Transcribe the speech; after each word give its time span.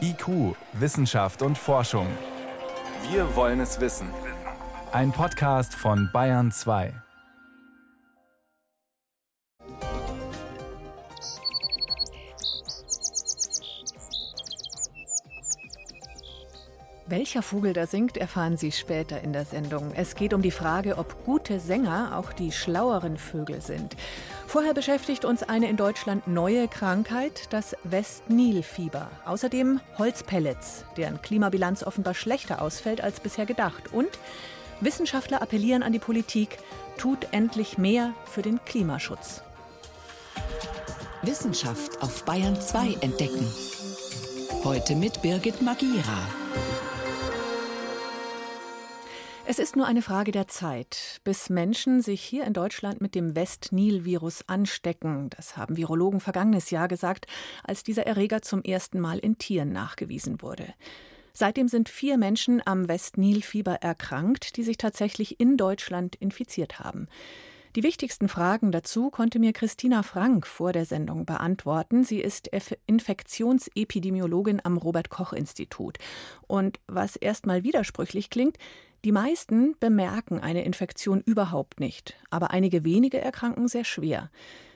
IQ, 0.00 0.56
Wissenschaft 0.72 1.42
und 1.42 1.56
Forschung. 1.56 2.06
Wir 3.10 3.36
wollen 3.36 3.60
es 3.60 3.80
wissen. 3.80 4.08
Ein 4.92 5.12
Podcast 5.12 5.74
von 5.74 6.10
Bayern 6.12 6.50
2. 6.50 6.92
Welcher 17.06 17.42
Vogel 17.42 17.72
da 17.72 17.86
singt, 17.86 18.16
erfahren 18.16 18.56
Sie 18.56 18.70
später 18.70 19.20
in 19.20 19.32
der 19.32 19.44
Sendung. 19.44 19.92
Es 19.94 20.14
geht 20.14 20.32
um 20.32 20.42
die 20.42 20.52
Frage, 20.52 20.96
ob 20.96 21.24
gute 21.24 21.58
Sänger 21.58 22.16
auch 22.16 22.32
die 22.32 22.52
schlaueren 22.52 23.16
Vögel 23.16 23.60
sind. 23.60 23.96
Vorher 24.50 24.74
beschäftigt 24.74 25.24
uns 25.24 25.44
eine 25.44 25.70
in 25.70 25.76
Deutschland 25.76 26.26
neue 26.26 26.66
Krankheit, 26.66 27.42
das 27.50 27.76
West-Nil-Fieber. 27.84 29.08
Außerdem 29.24 29.78
Holzpellets, 29.96 30.84
deren 30.96 31.22
Klimabilanz 31.22 31.84
offenbar 31.84 32.14
schlechter 32.14 32.60
ausfällt 32.60 33.00
als 33.00 33.20
bisher 33.20 33.46
gedacht. 33.46 33.92
Und 33.92 34.08
Wissenschaftler 34.80 35.40
appellieren 35.40 35.84
an 35.84 35.92
die 35.92 36.00
Politik, 36.00 36.58
tut 36.98 37.28
endlich 37.30 37.78
mehr 37.78 38.12
für 38.24 38.42
den 38.42 38.58
Klimaschutz. 38.64 39.42
Wissenschaft 41.22 42.02
auf 42.02 42.24
Bayern 42.24 42.60
2 42.60 42.94
entdecken. 43.02 43.48
Heute 44.64 44.96
mit 44.96 45.22
Birgit 45.22 45.62
Magira. 45.62 46.39
Es 49.50 49.58
ist 49.58 49.74
nur 49.74 49.86
eine 49.86 50.00
Frage 50.00 50.30
der 50.30 50.46
Zeit, 50.46 51.20
bis 51.24 51.50
Menschen 51.50 52.02
sich 52.02 52.22
hier 52.22 52.44
in 52.44 52.52
Deutschland 52.52 53.00
mit 53.00 53.16
dem 53.16 53.34
West-Nil-Virus 53.34 54.44
anstecken. 54.46 55.28
Das 55.30 55.56
haben 55.56 55.76
Virologen 55.76 56.20
vergangenes 56.20 56.70
Jahr 56.70 56.86
gesagt, 56.86 57.26
als 57.64 57.82
dieser 57.82 58.06
Erreger 58.06 58.42
zum 58.42 58.62
ersten 58.62 59.00
Mal 59.00 59.18
in 59.18 59.38
Tieren 59.38 59.72
nachgewiesen 59.72 60.40
wurde. 60.40 60.72
Seitdem 61.32 61.66
sind 61.66 61.88
vier 61.88 62.16
Menschen 62.16 62.62
am 62.64 62.86
West-Nil-Fieber 62.86 63.74
erkrankt, 63.74 64.56
die 64.56 64.62
sich 64.62 64.76
tatsächlich 64.76 65.40
in 65.40 65.56
Deutschland 65.56 66.14
infiziert 66.14 66.78
haben. 66.78 67.08
Die 67.76 67.84
wichtigsten 67.84 68.28
Fragen 68.28 68.72
dazu 68.72 69.10
konnte 69.10 69.38
mir 69.38 69.52
Christina 69.52 70.02
Frank 70.02 70.44
vor 70.44 70.72
der 70.72 70.84
Sendung 70.84 71.24
beantworten. 71.24 72.02
Sie 72.02 72.20
ist 72.20 72.50
Infektionsepidemiologin 72.86 74.60
am 74.64 74.76
Robert 74.76 75.08
Koch 75.08 75.32
Institut. 75.32 75.98
Und 76.48 76.80
was 76.88 77.14
erstmal 77.14 77.62
widersprüchlich 77.62 78.28
klingt, 78.28 78.56
die 79.04 79.12
meisten 79.12 79.76
bemerken 79.80 80.40
eine 80.40 80.64
Infektion 80.64 81.22
überhaupt 81.22 81.80
nicht, 81.80 82.18
aber 82.28 82.50
einige 82.50 82.84
wenige 82.84 83.18
erkranken 83.18 83.66
sehr 83.66 83.84
schwer. 83.84 84.30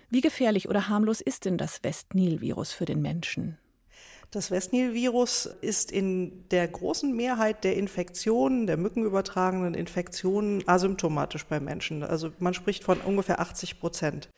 Wie 0.08 0.22
gefährlich 0.22 0.68
oder 0.68 0.88
harmlos 0.88 1.20
ist 1.20 1.44
denn 1.44 1.58
das 1.58 1.82
West-Nil-Virus 1.82 2.72
für 2.72 2.86
den 2.86 3.02
Menschen? 3.02 3.58
Das 4.30 4.50
West-Nil-Virus 4.50 5.46
ist 5.60 5.92
in 5.92 6.48
der 6.48 6.66
großen 6.66 7.14
Mehrheit 7.14 7.64
der 7.64 7.76
Infektionen, 7.76 8.66
der 8.66 8.76
mückenübertragenen 8.76 9.74
Infektionen, 9.74 10.66
asymptomatisch 10.66 11.44
bei 11.46 11.60
Menschen. 11.60 12.02
Also 12.02 12.32
man 12.38 12.54
spricht 12.54 12.82
von 12.82 13.00
ungefähr 13.00 13.40
80 13.40 13.78
Prozent. 13.78 14.30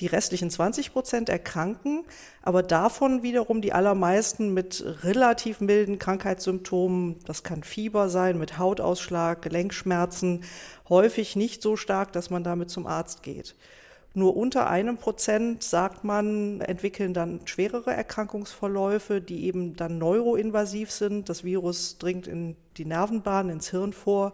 Die 0.00 0.06
restlichen 0.06 0.50
20 0.50 0.92
Prozent 0.92 1.28
erkranken, 1.30 2.04
aber 2.42 2.62
davon 2.62 3.22
wiederum 3.22 3.62
die 3.62 3.72
allermeisten 3.72 4.52
mit 4.52 4.84
relativ 5.02 5.60
milden 5.60 5.98
Krankheitssymptomen. 5.98 7.16
Das 7.24 7.42
kann 7.42 7.62
Fieber 7.62 8.10
sein, 8.10 8.38
mit 8.38 8.58
Hautausschlag, 8.58 9.40
Gelenkschmerzen, 9.40 10.44
häufig 10.90 11.34
nicht 11.34 11.62
so 11.62 11.76
stark, 11.76 12.12
dass 12.12 12.28
man 12.28 12.44
damit 12.44 12.68
zum 12.68 12.86
Arzt 12.86 13.22
geht. 13.22 13.56
Nur 14.12 14.34
unter 14.34 14.68
einem 14.68 14.96
Prozent, 14.96 15.62
sagt 15.62 16.02
man, 16.02 16.62
entwickeln 16.62 17.12
dann 17.12 17.46
schwerere 17.46 17.92
Erkrankungsverläufe, 17.92 19.20
die 19.20 19.44
eben 19.44 19.76
dann 19.76 19.98
neuroinvasiv 19.98 20.90
sind. 20.90 21.28
Das 21.28 21.44
Virus 21.44 21.98
dringt 21.98 22.26
in 22.26 22.56
die 22.78 22.86
Nervenbahn, 22.86 23.50
ins 23.50 23.70
Hirn 23.70 23.92
vor 23.92 24.32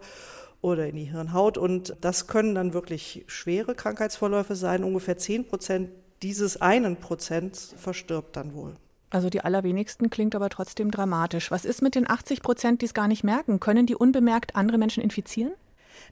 oder 0.63 0.87
in 0.87 0.95
die 0.95 1.03
Hirnhaut. 1.03 1.57
Und 1.57 1.95
das 2.01 2.27
können 2.27 2.55
dann 2.55 2.73
wirklich 2.73 3.23
schwere 3.27 3.75
Krankheitsverläufe 3.75 4.55
sein. 4.55 4.83
Ungefähr 4.83 5.17
10 5.17 5.45
Prozent 5.45 5.89
dieses 6.23 6.61
einen 6.61 6.95
Prozent 6.95 7.57
verstirbt 7.77 8.35
dann 8.35 8.55
wohl. 8.55 8.73
Also 9.09 9.29
die 9.29 9.41
allerwenigsten 9.41 10.09
klingt 10.09 10.33
aber 10.33 10.49
trotzdem 10.49 10.89
dramatisch. 10.89 11.51
Was 11.51 11.65
ist 11.65 11.83
mit 11.83 11.93
den 11.93 12.09
80 12.09 12.41
Prozent, 12.41 12.81
die 12.81 12.87
es 12.87 12.95
gar 12.95 13.07
nicht 13.07 13.23
merken? 13.23 13.59
Können 13.59 13.85
die 13.85 13.95
unbemerkt 13.95 14.55
andere 14.55 14.79
Menschen 14.79 15.03
infizieren? 15.03 15.53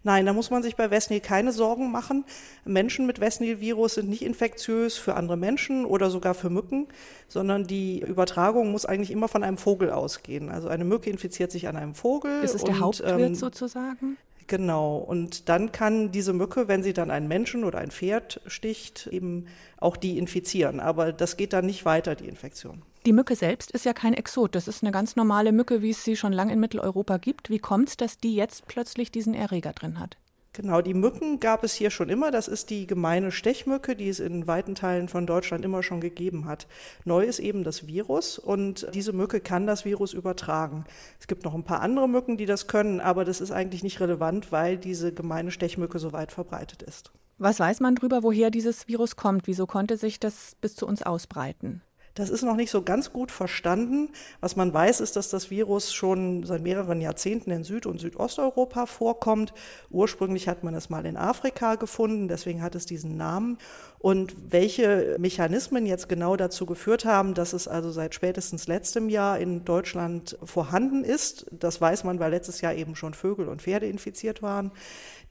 Nein, 0.03 0.25
da 0.25 0.33
muss 0.33 0.49
man 0.49 0.63
sich 0.63 0.75
bei 0.75 0.91
Westnil 0.91 1.19
keine 1.19 1.51
Sorgen 1.51 1.91
machen. 1.91 2.25
Menschen 2.65 3.05
mit 3.05 3.19
Westnil-Virus 3.19 3.95
sind 3.95 4.09
nicht 4.09 4.23
infektiös 4.23 4.97
für 4.97 5.15
andere 5.15 5.37
Menschen 5.37 5.85
oder 5.85 6.09
sogar 6.09 6.33
für 6.33 6.49
Mücken, 6.49 6.87
sondern 7.27 7.65
die 7.65 8.01
Übertragung 8.01 8.71
muss 8.71 8.85
eigentlich 8.85 9.11
immer 9.11 9.27
von 9.27 9.43
einem 9.43 9.57
Vogel 9.57 9.91
ausgehen. 9.91 10.49
Also 10.49 10.67
eine 10.67 10.85
Mücke 10.85 11.09
infiziert 11.09 11.51
sich 11.51 11.67
an 11.67 11.77
einem 11.77 11.95
Vogel. 11.95 12.43
Ist 12.43 12.55
es 12.55 12.63
der 12.63 12.79
Hauptwirt 12.79 13.19
ähm, 13.19 13.35
sozusagen? 13.35 14.17
Genau. 14.51 14.97
Und 14.97 15.47
dann 15.47 15.71
kann 15.71 16.11
diese 16.11 16.33
Mücke, 16.33 16.67
wenn 16.67 16.83
sie 16.83 16.91
dann 16.91 17.09
einen 17.09 17.29
Menschen 17.29 17.63
oder 17.63 17.79
ein 17.79 17.89
Pferd 17.89 18.41
sticht, 18.47 19.07
eben 19.07 19.45
auch 19.77 19.95
die 19.95 20.17
infizieren. 20.17 20.81
Aber 20.81 21.13
das 21.13 21.37
geht 21.37 21.53
dann 21.53 21.65
nicht 21.65 21.85
weiter, 21.85 22.15
die 22.15 22.27
Infektion. 22.27 22.81
Die 23.05 23.13
Mücke 23.13 23.37
selbst 23.37 23.71
ist 23.71 23.85
ja 23.85 23.93
kein 23.93 24.13
Exot. 24.13 24.53
Das 24.53 24.67
ist 24.67 24.83
eine 24.83 24.91
ganz 24.91 25.15
normale 25.15 25.53
Mücke, 25.53 25.81
wie 25.81 25.91
es 25.91 26.03
sie 26.03 26.17
schon 26.17 26.33
lange 26.33 26.51
in 26.51 26.59
Mitteleuropa 26.59 27.15
gibt. 27.15 27.49
Wie 27.49 27.59
kommt 27.59 27.87
es, 27.87 27.95
dass 27.95 28.17
die 28.17 28.35
jetzt 28.35 28.67
plötzlich 28.67 29.09
diesen 29.09 29.35
Erreger 29.35 29.71
drin 29.71 30.01
hat? 30.01 30.17
Genau, 30.53 30.81
die 30.81 30.93
Mücken 30.93 31.39
gab 31.39 31.63
es 31.63 31.73
hier 31.73 31.91
schon 31.91 32.09
immer. 32.09 32.29
Das 32.29 32.49
ist 32.49 32.69
die 32.69 32.85
gemeine 32.85 33.31
Stechmücke, 33.31 33.95
die 33.95 34.09
es 34.09 34.19
in 34.19 34.47
weiten 34.47 34.75
Teilen 34.75 35.07
von 35.07 35.25
Deutschland 35.25 35.63
immer 35.63 35.81
schon 35.81 36.01
gegeben 36.01 36.45
hat. 36.45 36.67
Neu 37.05 37.23
ist 37.23 37.39
eben 37.39 37.63
das 37.63 37.87
Virus 37.87 38.37
und 38.37 38.85
diese 38.93 39.13
Mücke 39.13 39.39
kann 39.39 39.65
das 39.65 39.85
Virus 39.85 40.11
übertragen. 40.11 40.83
Es 41.21 41.27
gibt 41.27 41.45
noch 41.45 41.53
ein 41.53 41.63
paar 41.63 41.79
andere 41.79 42.09
Mücken, 42.09 42.35
die 42.35 42.45
das 42.45 42.67
können, 42.67 42.99
aber 42.99 43.23
das 43.23 43.39
ist 43.39 43.51
eigentlich 43.51 43.81
nicht 43.81 44.01
relevant, 44.01 44.51
weil 44.51 44.77
diese 44.77 45.13
gemeine 45.13 45.51
Stechmücke 45.51 45.99
so 45.99 46.11
weit 46.11 46.33
verbreitet 46.33 46.83
ist. 46.83 47.11
Was 47.37 47.59
weiß 47.59 47.79
man 47.79 47.95
darüber, 47.95 48.21
woher 48.21 48.51
dieses 48.51 48.89
Virus 48.89 49.15
kommt? 49.15 49.47
Wieso 49.47 49.65
konnte 49.65 49.95
sich 49.95 50.19
das 50.19 50.57
bis 50.59 50.75
zu 50.75 50.85
uns 50.85 51.01
ausbreiten? 51.01 51.81
Das 52.13 52.29
ist 52.29 52.43
noch 52.43 52.55
nicht 52.55 52.71
so 52.71 52.81
ganz 52.81 53.13
gut 53.13 53.31
verstanden. 53.31 54.09
Was 54.41 54.55
man 54.55 54.73
weiß, 54.73 54.99
ist, 54.99 55.15
dass 55.15 55.29
das 55.29 55.49
Virus 55.49 55.93
schon 55.93 56.43
seit 56.43 56.61
mehreren 56.61 56.99
Jahrzehnten 56.99 57.51
in 57.51 57.63
Süd- 57.63 57.85
und 57.85 57.99
Südosteuropa 57.99 58.85
vorkommt. 58.85 59.53
Ursprünglich 59.89 60.47
hat 60.47 60.63
man 60.63 60.75
es 60.75 60.89
mal 60.89 61.05
in 61.05 61.15
Afrika 61.15 61.75
gefunden, 61.75 62.27
deswegen 62.27 62.61
hat 62.61 62.75
es 62.75 62.85
diesen 62.85 63.15
Namen. 63.15 63.57
Und 63.99 64.35
welche 64.49 65.15
Mechanismen 65.19 65.85
jetzt 65.85 66.09
genau 66.09 66.35
dazu 66.35 66.65
geführt 66.65 67.05
haben, 67.05 67.33
dass 67.33 67.53
es 67.53 67.67
also 67.67 67.91
seit 67.91 68.15
spätestens 68.15 68.67
letztem 68.67 69.09
Jahr 69.09 69.39
in 69.39 69.63
Deutschland 69.63 70.37
vorhanden 70.43 71.03
ist, 71.03 71.45
das 71.51 71.79
weiß 71.79 72.03
man, 72.03 72.19
weil 72.19 72.31
letztes 72.31 72.61
Jahr 72.61 72.73
eben 72.73 72.95
schon 72.95 73.13
Vögel 73.13 73.47
und 73.47 73.61
Pferde 73.61 73.85
infiziert 73.85 74.41
waren. 74.41 74.71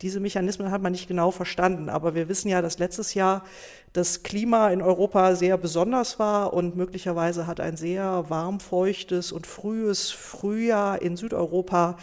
Diese 0.02 0.20
Mechanismen 0.20 0.70
hat 0.70 0.80
man 0.80 0.92
nicht 0.92 1.08
genau 1.08 1.30
verstanden, 1.30 1.88
aber 1.88 2.14
wir 2.14 2.28
wissen 2.28 2.48
ja, 2.48 2.62
dass 2.62 2.78
letztes 2.78 3.14
Jahr 3.14 3.44
das 3.92 4.22
Klima 4.22 4.70
in 4.70 4.80
Europa 4.80 5.34
sehr 5.34 5.58
besonders 5.58 6.18
war 6.18 6.54
und 6.54 6.76
möglicherweise 6.76 7.46
hat 7.46 7.60
ein 7.60 7.76
sehr 7.76 8.30
warm, 8.30 8.60
feuchtes 8.60 9.30
und 9.30 9.46
frühes 9.46 10.10
Frühjahr 10.10 11.02
in 11.02 11.16
Südeuropa 11.16 11.98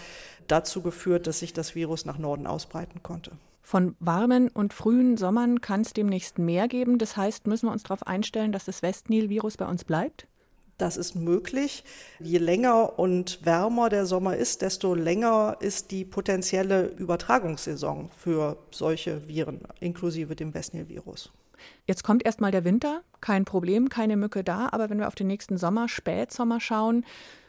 dazu 0.48 0.82
geführt, 0.82 1.28
dass 1.28 1.40
sich 1.40 1.54
das 1.54 1.76
Virus 1.76 2.06
nach 2.06 2.18
Norden 2.18 2.46
ausbreiten 2.46 3.02
konnte. 3.02 3.32
Von 3.62 3.96
warmen 4.00 4.48
und 4.48 4.74
frühen 4.74 5.18
Sommern 5.18 5.60
kann 5.60 5.82
es 5.82 5.92
demnächst 5.92 6.40
mehr 6.40 6.68
geben. 6.70 7.00
Das 7.00 7.18
heißt, 7.18 7.48
müssen 7.48 7.68
wir 7.68 7.74
uns 7.74 7.84
darauf 7.84 8.06
einstellen, 8.08 8.54
dass 8.54 8.64
das 8.64 8.82
Westnil-Virus 8.82 9.58
bei 9.58 9.66
uns 9.66 9.84
bleibt? 9.84 10.28
Das 10.78 10.96
ist 10.96 11.16
möglich. 11.16 11.84
Je 12.20 12.38
länger 12.38 13.00
und 13.00 13.44
wärmer 13.44 13.90
der 13.90 14.06
Sommer 14.06 14.38
ist, 14.38 14.62
desto 14.62 14.94
länger 14.94 15.58
ist 15.60 15.90
die 15.90 16.06
potenzielle 16.06 16.86
Übertragungssaison 16.86 18.12
für 18.16 18.58
solche 18.70 19.28
Viren, 19.28 19.62
inklusive 19.80 20.36
dem 20.36 20.54
Westnil-Virus. 20.54 21.32
Jetzt 21.86 22.04
kommt 22.04 22.24
erstmal 22.24 22.52
der 22.52 22.64
Winter, 22.64 23.02
kein 23.22 23.44
Problem, 23.44 23.90
keine 23.90 24.18
Mücke 24.18 24.44
da, 24.44 24.70
aber 24.72 24.92
wenn 24.92 25.00
wir 25.00 25.08
auf 25.08 25.16
den 25.16 25.28
nächsten 25.28 25.58
Sommer, 25.58 25.90
Spätsommer 25.90 26.60
schauen, 26.60 27.04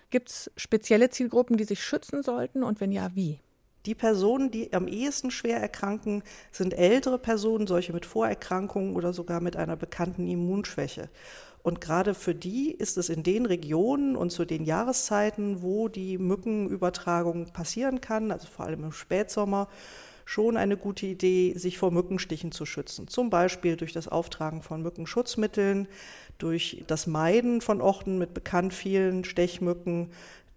gibt 0.09 0.31
es 0.31 0.51
spezielle 0.57 1.11
Zielgruppen, 1.11 1.59
die 1.59 1.65
sich 1.65 1.83
schützen 1.83 2.23
sollten 2.23 2.63
und 2.63 2.81
wenn 2.81 2.93
ja, 2.93 3.11
wie? 3.15 3.41
Die 3.87 3.95
Personen, 3.95 4.51
die 4.51 4.73
am 4.73 4.89
ehesten 4.89 5.31
schwer 5.31 5.59
erkranken, 5.59 6.23
sind 6.51 6.75
ältere 6.75 7.19
Personen, 7.19 7.67
solche 7.67 7.93
mit 7.93 8.07
Vorerkrankungen 8.07 8.97
oder 8.97 9.13
sogar 9.13 9.41
mit 9.41 9.57
einer 9.57 9.77
bekannten 9.77 10.27
Immunschwäche. 10.27 11.09
Und 11.69 11.83
gerade 11.83 12.15
für 12.15 12.35
die 12.35 12.71
ist 12.71 12.97
es 12.97 13.11
in 13.11 13.23
den 13.23 13.45
Regionen 13.45 14.17
und 14.17 14.31
zu 14.31 14.47
den 14.47 14.65
Jahreszeiten, 14.65 15.61
wo 15.61 15.89
die 15.89 16.17
Mückenübertragung 16.17 17.53
passieren 17.53 18.01
kann, 18.01 18.31
also 18.31 18.47
vor 18.47 18.65
allem 18.65 18.85
im 18.85 18.93
Spätsommer, 18.93 19.69
schon 20.25 20.57
eine 20.57 20.79
gute 20.79 21.05
Idee, 21.05 21.53
sich 21.59 21.77
vor 21.77 21.91
Mückenstichen 21.91 22.53
zu 22.53 22.65
schützen. 22.65 23.07
Zum 23.07 23.29
Beispiel 23.29 23.77
durch 23.77 23.93
das 23.93 24.09
Auftragen 24.09 24.63
von 24.63 24.81
Mückenschutzmitteln, 24.81 25.89
durch 26.39 26.85
das 26.87 27.07
Meiden 27.07 27.61
von 27.61 27.83
Orten 27.83 28.17
mit 28.17 28.33
bekannt 28.33 28.73
vielen 28.73 29.25
Stechmücken, 29.25 30.11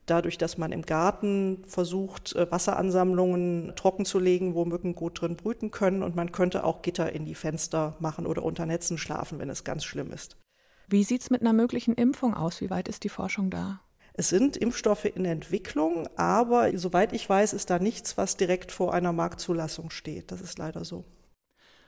dadurch, 0.05 0.37
dass 0.37 0.57
man 0.57 0.71
im 0.71 0.83
Garten 0.83 1.65
versucht, 1.67 2.37
äh, 2.37 2.49
Wasseransammlungen 2.49 3.73
trocken 3.75 4.05
zu 4.05 4.17
legen, 4.17 4.55
wo 4.55 4.63
Mücken 4.63 4.95
gut 4.95 5.19
drin 5.19 5.35
brüten 5.35 5.71
können. 5.71 6.03
Und 6.03 6.15
man 6.15 6.31
könnte 6.31 6.63
auch 6.63 6.81
Gitter 6.81 7.11
in 7.11 7.25
die 7.25 7.35
Fenster 7.35 7.97
machen 7.99 8.25
oder 8.25 8.43
unter 8.43 8.65
Netzen 8.65 8.97
schlafen, 8.97 9.39
wenn 9.39 9.49
es 9.49 9.65
ganz 9.65 9.83
schlimm 9.83 10.13
ist. 10.13 10.37
Wie 10.91 11.05
sieht 11.05 11.21
es 11.21 11.29
mit 11.29 11.39
einer 11.39 11.53
möglichen 11.53 11.93
Impfung 11.93 12.33
aus? 12.33 12.59
Wie 12.59 12.69
weit 12.69 12.89
ist 12.89 13.05
die 13.05 13.09
Forschung 13.09 13.49
da? 13.49 13.79
Es 14.13 14.27
sind 14.27 14.57
Impfstoffe 14.57 15.05
in 15.05 15.23
Entwicklung, 15.23 16.09
aber 16.17 16.77
soweit 16.77 17.13
ich 17.13 17.29
weiß, 17.29 17.53
ist 17.53 17.69
da 17.69 17.79
nichts, 17.79 18.17
was 18.17 18.35
direkt 18.35 18.73
vor 18.73 18.93
einer 18.93 19.13
Marktzulassung 19.13 19.89
steht. 19.89 20.33
Das 20.33 20.41
ist 20.41 20.59
leider 20.59 20.83
so. 20.83 21.05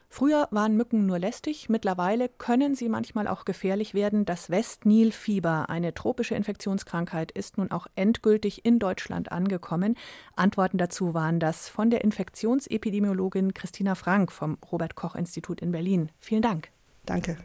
Früher 0.08 0.48
waren 0.52 0.78
Mücken 0.78 1.06
nur 1.06 1.20
lästig, 1.20 1.68
mittlerweile 1.68 2.30
können 2.30 2.76
sie 2.76 2.88
manchmal 2.88 3.28
auch 3.28 3.44
gefährlich 3.44 3.94
werden. 3.94 4.24
Das 4.24 4.50
Westnilfieber, 4.50 5.70
eine 5.70 5.94
tropische 5.94 6.36
Infektionskrankheit, 6.36 7.32
ist 7.32 7.58
nun 7.58 7.72
auch 7.72 7.88
endgültig 7.96 8.64
in 8.64 8.80
Deutschland 8.80 9.34
angekommen. 9.34 9.96
Antworten 10.38 10.78
dazu 10.78 11.14
waren 11.14 11.42
das 11.42 11.68
von 11.68 11.90
der 11.90 12.06
Infektionsepidemiologin 12.06 13.54
Christina 13.54 13.96
Frank 13.96 14.32
vom 14.32 14.58
Robert 14.72 14.96
Koch 14.96 15.16
Institut 15.16 15.62
in 15.62 15.74
Berlin. 15.74 16.10
Vielen 16.20 16.44
Dank. 16.44 16.70
Danke. 17.06 17.38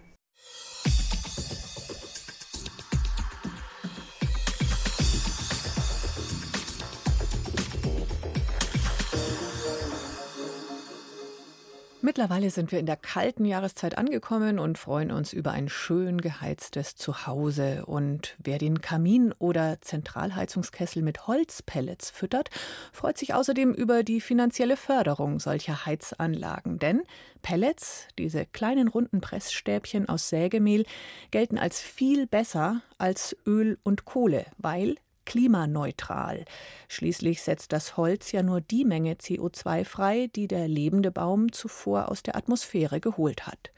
Mittlerweile 12.19 12.51
sind 12.51 12.73
wir 12.73 12.81
in 12.81 12.87
der 12.87 12.97
kalten 12.97 13.45
Jahreszeit 13.45 13.97
angekommen 13.97 14.59
und 14.59 14.77
freuen 14.77 15.13
uns 15.13 15.33
über 15.33 15.53
ein 15.53 15.69
schön 15.69 16.21
geheiztes 16.21 16.97
Zuhause. 16.97 17.87
Und 17.87 18.35
wer 18.43 18.59
den 18.59 18.81
Kamin 18.81 19.33
oder 19.39 19.81
Zentralheizungskessel 19.83 21.05
mit 21.05 21.29
Holzpellets 21.29 22.11
füttert, 22.11 22.51
freut 22.93 23.19
sich 23.19 23.35
außerdem 23.35 23.73
über 23.73 24.03
die 24.03 24.21
finanzielle 24.21 24.77
Förderung 24.77 25.39
solcher 25.39 25.87
Heizanlagen. 25.87 26.81
Denn 26.81 27.05
Pellets, 27.43 28.09
diese 28.19 28.47
kleinen 28.47 28.89
runden 28.89 29.21
Pressstäbchen 29.21 30.09
aus 30.09 30.29
Sägemehl, 30.29 30.87
gelten 31.31 31.57
als 31.57 31.81
viel 31.81 32.27
besser 32.27 32.83
als 32.99 33.37
Öl 33.47 33.79
und 33.85 34.07
Kohle, 34.07 34.47
weil 34.57 34.97
klimaneutral. 35.29 36.47
Schließlich 36.89 37.43
setzt 37.43 37.73
das 37.73 37.99
Holz 37.99 38.33
ja 38.33 38.43
nur 38.43 38.63
die 38.63 38.87
Menge 38.87 39.13
CO2 39.13 39.85
frei, 39.85 40.31
die 40.35 40.49
der 40.49 40.67
lebende 40.67 41.11
Baum 41.11 41.53
zuvor 41.53 42.11
aus 42.11 42.23
der 42.23 42.35
Atmosphäre 42.35 42.99
geholt 42.99 43.47
hat. 43.47 43.71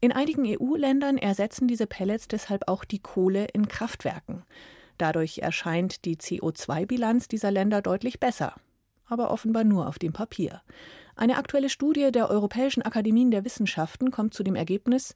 In 0.00 0.12
einigen 0.12 0.44
EU-Ländern 0.46 1.18
ersetzen 1.18 1.66
diese 1.66 1.88
Pellets 1.88 2.28
deshalb 2.28 2.68
auch 2.68 2.84
die 2.84 3.00
Kohle 3.00 3.46
in 3.52 3.66
Kraftwerken. 3.66 4.44
Dadurch 4.96 5.38
erscheint 5.38 6.04
die 6.04 6.16
CO2-Bilanz 6.16 7.26
dieser 7.26 7.50
Länder 7.50 7.82
deutlich 7.82 8.20
besser, 8.20 8.54
aber 9.06 9.32
offenbar 9.32 9.64
nur 9.64 9.88
auf 9.88 9.98
dem 9.98 10.12
Papier. 10.12 10.62
Eine 11.16 11.36
aktuelle 11.36 11.68
Studie 11.68 12.12
der 12.12 12.30
Europäischen 12.30 12.82
Akademien 12.82 13.32
der 13.32 13.44
Wissenschaften 13.44 14.12
kommt 14.12 14.34
zu 14.34 14.44
dem 14.44 14.54
Ergebnis, 14.54 15.14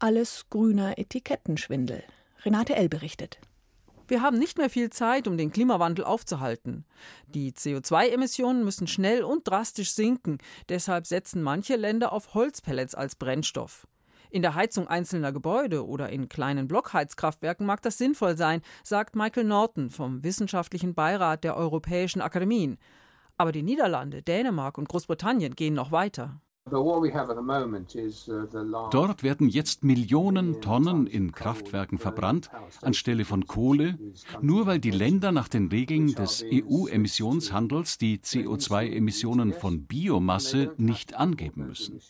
alles 0.00 0.50
grüner 0.50 0.98
Etikettenschwindel. 0.98 2.02
Renate 2.44 2.74
L. 2.74 2.88
berichtet. 2.88 3.38
Wir 4.14 4.22
haben 4.22 4.38
nicht 4.38 4.58
mehr 4.58 4.70
viel 4.70 4.90
Zeit, 4.90 5.26
um 5.26 5.36
den 5.36 5.50
Klimawandel 5.50 6.04
aufzuhalten. 6.04 6.84
Die 7.26 7.50
CO2-Emissionen 7.50 8.62
müssen 8.62 8.86
schnell 8.86 9.24
und 9.24 9.48
drastisch 9.48 9.90
sinken. 9.90 10.38
Deshalb 10.68 11.08
setzen 11.08 11.42
manche 11.42 11.74
Länder 11.74 12.12
auf 12.12 12.32
Holzpellets 12.32 12.94
als 12.94 13.16
Brennstoff. 13.16 13.88
In 14.30 14.42
der 14.42 14.54
Heizung 14.54 14.86
einzelner 14.86 15.32
Gebäude 15.32 15.84
oder 15.84 16.10
in 16.10 16.28
kleinen 16.28 16.68
Blockheizkraftwerken 16.68 17.66
mag 17.66 17.82
das 17.82 17.98
sinnvoll 17.98 18.36
sein, 18.36 18.62
sagt 18.84 19.16
Michael 19.16 19.48
Norton 19.48 19.90
vom 19.90 20.22
Wissenschaftlichen 20.22 20.94
Beirat 20.94 21.42
der 21.42 21.56
Europäischen 21.56 22.22
Akademien. 22.22 22.78
Aber 23.36 23.50
die 23.50 23.64
Niederlande, 23.64 24.22
Dänemark 24.22 24.78
und 24.78 24.88
Großbritannien 24.88 25.56
gehen 25.56 25.74
noch 25.74 25.90
weiter. 25.90 26.40
Uh, 26.72 27.06
Dort 28.90 29.22
werden 29.22 29.48
jetzt 29.50 29.84
Millionen 29.84 30.62
Tonnen 30.62 31.06
in 31.06 31.32
Kraftwerken 31.32 31.98
verbrannt, 31.98 32.50
anstelle 32.80 33.26
von 33.26 33.46
Kohle, 33.46 33.98
nur 34.40 34.64
weil 34.64 34.78
die 34.78 34.90
Länder 34.90 35.30
nach 35.30 35.48
den 35.48 35.68
Regeln 35.68 36.14
des 36.14 36.42
EU-Emissionshandels 36.42 37.98
die 37.98 38.16
CO2-Emissionen 38.18 39.52
von 39.52 39.84
Biomasse 39.84 40.72
nicht 40.78 41.14
angeben 41.14 41.66
müssen. 41.66 42.00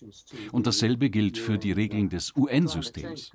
Und 0.52 0.68
dasselbe 0.68 1.10
gilt 1.10 1.36
für 1.36 1.58
die 1.58 1.72
Regeln 1.72 2.08
des 2.08 2.32
UN-Systems. 2.36 3.32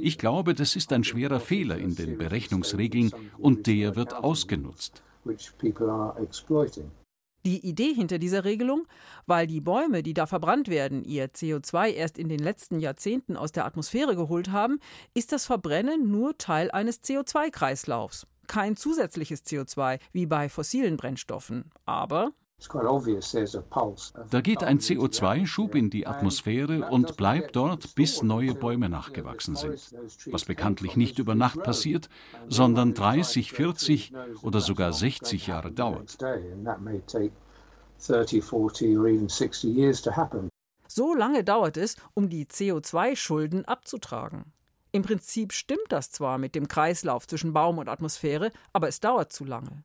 Ich 0.00 0.18
glaube, 0.18 0.54
das 0.54 0.76
ist 0.76 0.92
ein 0.92 1.02
schwerer 1.02 1.40
Fehler 1.40 1.78
in 1.78 1.96
den 1.96 2.16
Berechnungsregeln 2.16 3.10
und 3.38 3.66
der 3.66 3.96
wird 3.96 4.14
ausgenutzt. 4.14 5.02
Die 7.46 7.66
Idee 7.66 7.94
hinter 7.94 8.18
dieser 8.18 8.44
Regelung, 8.44 8.86
weil 9.26 9.46
die 9.46 9.62
Bäume, 9.62 10.02
die 10.02 10.12
da 10.12 10.26
verbrannt 10.26 10.68
werden, 10.68 11.04
ihr 11.04 11.30
CO2 11.30 11.90
erst 11.90 12.18
in 12.18 12.28
den 12.28 12.38
letzten 12.38 12.80
Jahrzehnten 12.80 13.36
aus 13.36 13.52
der 13.52 13.64
Atmosphäre 13.64 14.14
geholt 14.14 14.50
haben, 14.50 14.78
ist 15.14 15.32
das 15.32 15.46
Verbrennen 15.46 16.10
nur 16.10 16.36
Teil 16.36 16.70
eines 16.70 17.02
CO2-Kreislaufs. 17.02 18.26
Kein 18.46 18.76
zusätzliches 18.76 19.44
CO2 19.44 19.98
wie 20.12 20.26
bei 20.26 20.48
fossilen 20.48 20.96
Brennstoffen. 20.96 21.70
Aber 21.86 22.32
da 24.30 24.40
geht 24.40 24.62
ein 24.62 24.78
CO2-Schub 24.78 25.74
in 25.74 25.90
die 25.90 26.06
Atmosphäre 26.06 26.90
und 26.90 27.16
bleibt 27.16 27.56
dort, 27.56 27.94
bis 27.94 28.22
neue 28.22 28.54
Bäume 28.54 28.88
nachgewachsen 28.88 29.56
sind. 29.56 29.94
Was 30.26 30.44
bekanntlich 30.44 30.96
nicht 30.96 31.18
über 31.18 31.34
Nacht 31.34 31.62
passiert, 31.62 32.08
sondern 32.48 32.94
30, 32.94 33.52
40 33.52 34.12
oder 34.42 34.60
sogar 34.60 34.92
60 34.92 35.46
Jahre 35.46 35.72
dauert. 35.72 36.18
So 40.88 41.14
lange 41.14 41.44
dauert 41.44 41.76
es, 41.76 41.96
um 42.14 42.28
die 42.28 42.46
CO2-Schulden 42.46 43.64
abzutragen. 43.64 44.52
Im 44.92 45.02
Prinzip 45.02 45.52
stimmt 45.52 45.86
das 45.90 46.10
zwar 46.10 46.38
mit 46.38 46.54
dem 46.54 46.66
Kreislauf 46.66 47.26
zwischen 47.26 47.52
Baum 47.52 47.78
und 47.78 47.88
Atmosphäre, 47.88 48.50
aber 48.72 48.88
es 48.88 49.00
dauert 49.00 49.32
zu 49.32 49.44
lange. 49.44 49.84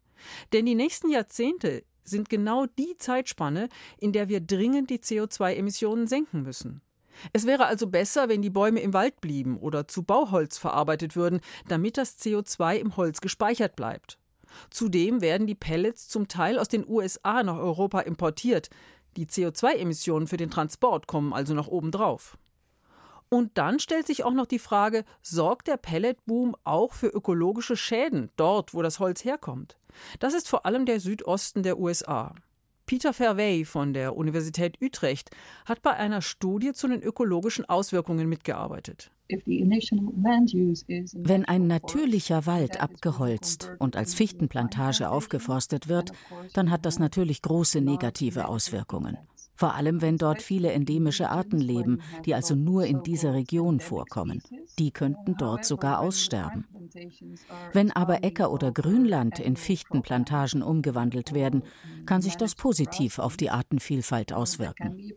Denn 0.52 0.66
die 0.66 0.76
nächsten 0.76 1.12
Jahrzehnte 1.12 1.84
sind 2.06 2.30
genau 2.30 2.66
die 2.66 2.98
Zeitspanne, 2.98 3.70
in 3.98 4.14
der 4.14 4.30
wir 4.30 4.40
dringend 4.40 4.90
die 4.90 5.00
CO2-Emissionen 5.00 6.08
senken 6.08 6.44
müssen. 6.44 6.82
Es 7.34 7.46
wäre 7.46 7.66
also 7.66 7.88
besser, 7.88 8.30
wenn 8.30 8.42
die 8.42 8.50
Bäume 8.50 8.82
im 8.82 8.94
Wald 8.94 9.22
blieben 9.22 9.58
oder 9.58 9.88
zu 9.88 10.04
Bauholz 10.04 10.58
verarbeitet 10.58 11.16
würden, 11.16 11.40
damit 11.68 11.98
das 11.98 12.20
CO2 12.20 12.76
im 12.78 12.98
Holz 12.98 13.22
gespeichert 13.22 13.76
bleibt. 13.76 14.18
Zudem 14.70 15.22
werden 15.22 15.48
die 15.48 15.56
Pellets 15.56 16.08
zum 16.08 16.28
Teil 16.28 16.60
aus 16.60 16.68
den 16.68 16.88
USA 16.88 17.44
nach 17.44 17.58
Europa 17.58 18.02
importiert. 18.02 18.70
Die 19.18 19.26
CO2-Emissionen 19.26 20.28
für 20.28 20.38
den 20.38 20.50
Transport 20.50 21.08
kommen 21.08 21.34
also 21.34 21.54
noch 21.54 21.68
obendrauf. 21.68 22.38
Und 23.36 23.58
dann 23.58 23.80
stellt 23.80 24.08
sich 24.08 24.24
auch 24.24 24.32
noch 24.32 24.46
die 24.46 24.60
Frage, 24.60 25.04
sorgt 25.22 25.68
der 25.68 25.76
Pelletboom 25.76 26.56
auch 26.64 26.94
für 26.94 27.08
ökologische 27.08 27.76
Schäden 27.76 28.30
dort, 28.38 28.74
wo 28.74 28.82
das 28.82 29.02
Holz 29.02 29.26
herkommt? 29.26 29.78
Das 30.20 30.34
ist 30.34 30.48
vor 30.48 30.66
allem 30.66 30.86
der 30.86 31.02
Südosten 31.02 31.62
der 31.62 31.78
USA. 31.78 32.34
Peter 32.86 33.12
Verwey 33.12 33.66
von 33.66 33.94
der 33.94 34.16
Universität 34.16 34.82
Utrecht 34.82 35.32
hat 35.66 35.82
bei 35.82 35.92
einer 35.92 36.22
Studie 36.22 36.72
zu 36.72 36.88
den 36.88 37.02
ökologischen 37.02 37.66
Auswirkungen 37.66 38.30
mitgearbeitet. 38.30 39.12
Wenn 41.14 41.44
ein 41.44 41.68
natürlicher 41.68 42.46
Wald 42.46 42.80
abgeholzt 42.80 43.70
und 43.80 43.98
als 43.98 44.14
Fichtenplantage 44.14 45.10
aufgeforstet 45.10 45.90
wird, 45.90 46.14
dann 46.54 46.72
hat 46.72 46.86
das 46.86 47.00
natürlich 47.00 47.42
große 47.42 47.82
negative 47.82 48.48
Auswirkungen 48.48 49.18
vor 49.56 49.76
allem 49.76 50.02
wenn 50.02 50.18
dort 50.18 50.42
viele 50.42 50.72
endemische 50.72 51.30
Arten 51.30 51.60
leben, 51.60 52.02
die 52.26 52.36
also 52.36 52.56
nur 52.56 52.86
in 52.86 53.04
dieser 53.04 53.34
Region 53.34 53.80
vorkommen. 53.80 54.42
Die 54.80 54.92
könnten 54.92 55.36
dort 55.38 55.66
sogar 55.66 56.00
aussterben. 56.00 56.66
Wenn 57.74 57.92
aber 57.92 58.24
Äcker 58.24 58.52
oder 58.52 58.72
Grünland 58.72 59.40
in 59.40 59.56
Fichtenplantagen 59.56 60.62
umgewandelt 60.62 61.34
werden, 61.34 61.64
kann 62.06 62.22
sich 62.22 62.36
das 62.36 62.56
positiv 62.56 63.20
auf 63.20 63.38
die 63.38 63.50
Artenvielfalt 63.50 64.34
auswirken. 64.34 65.12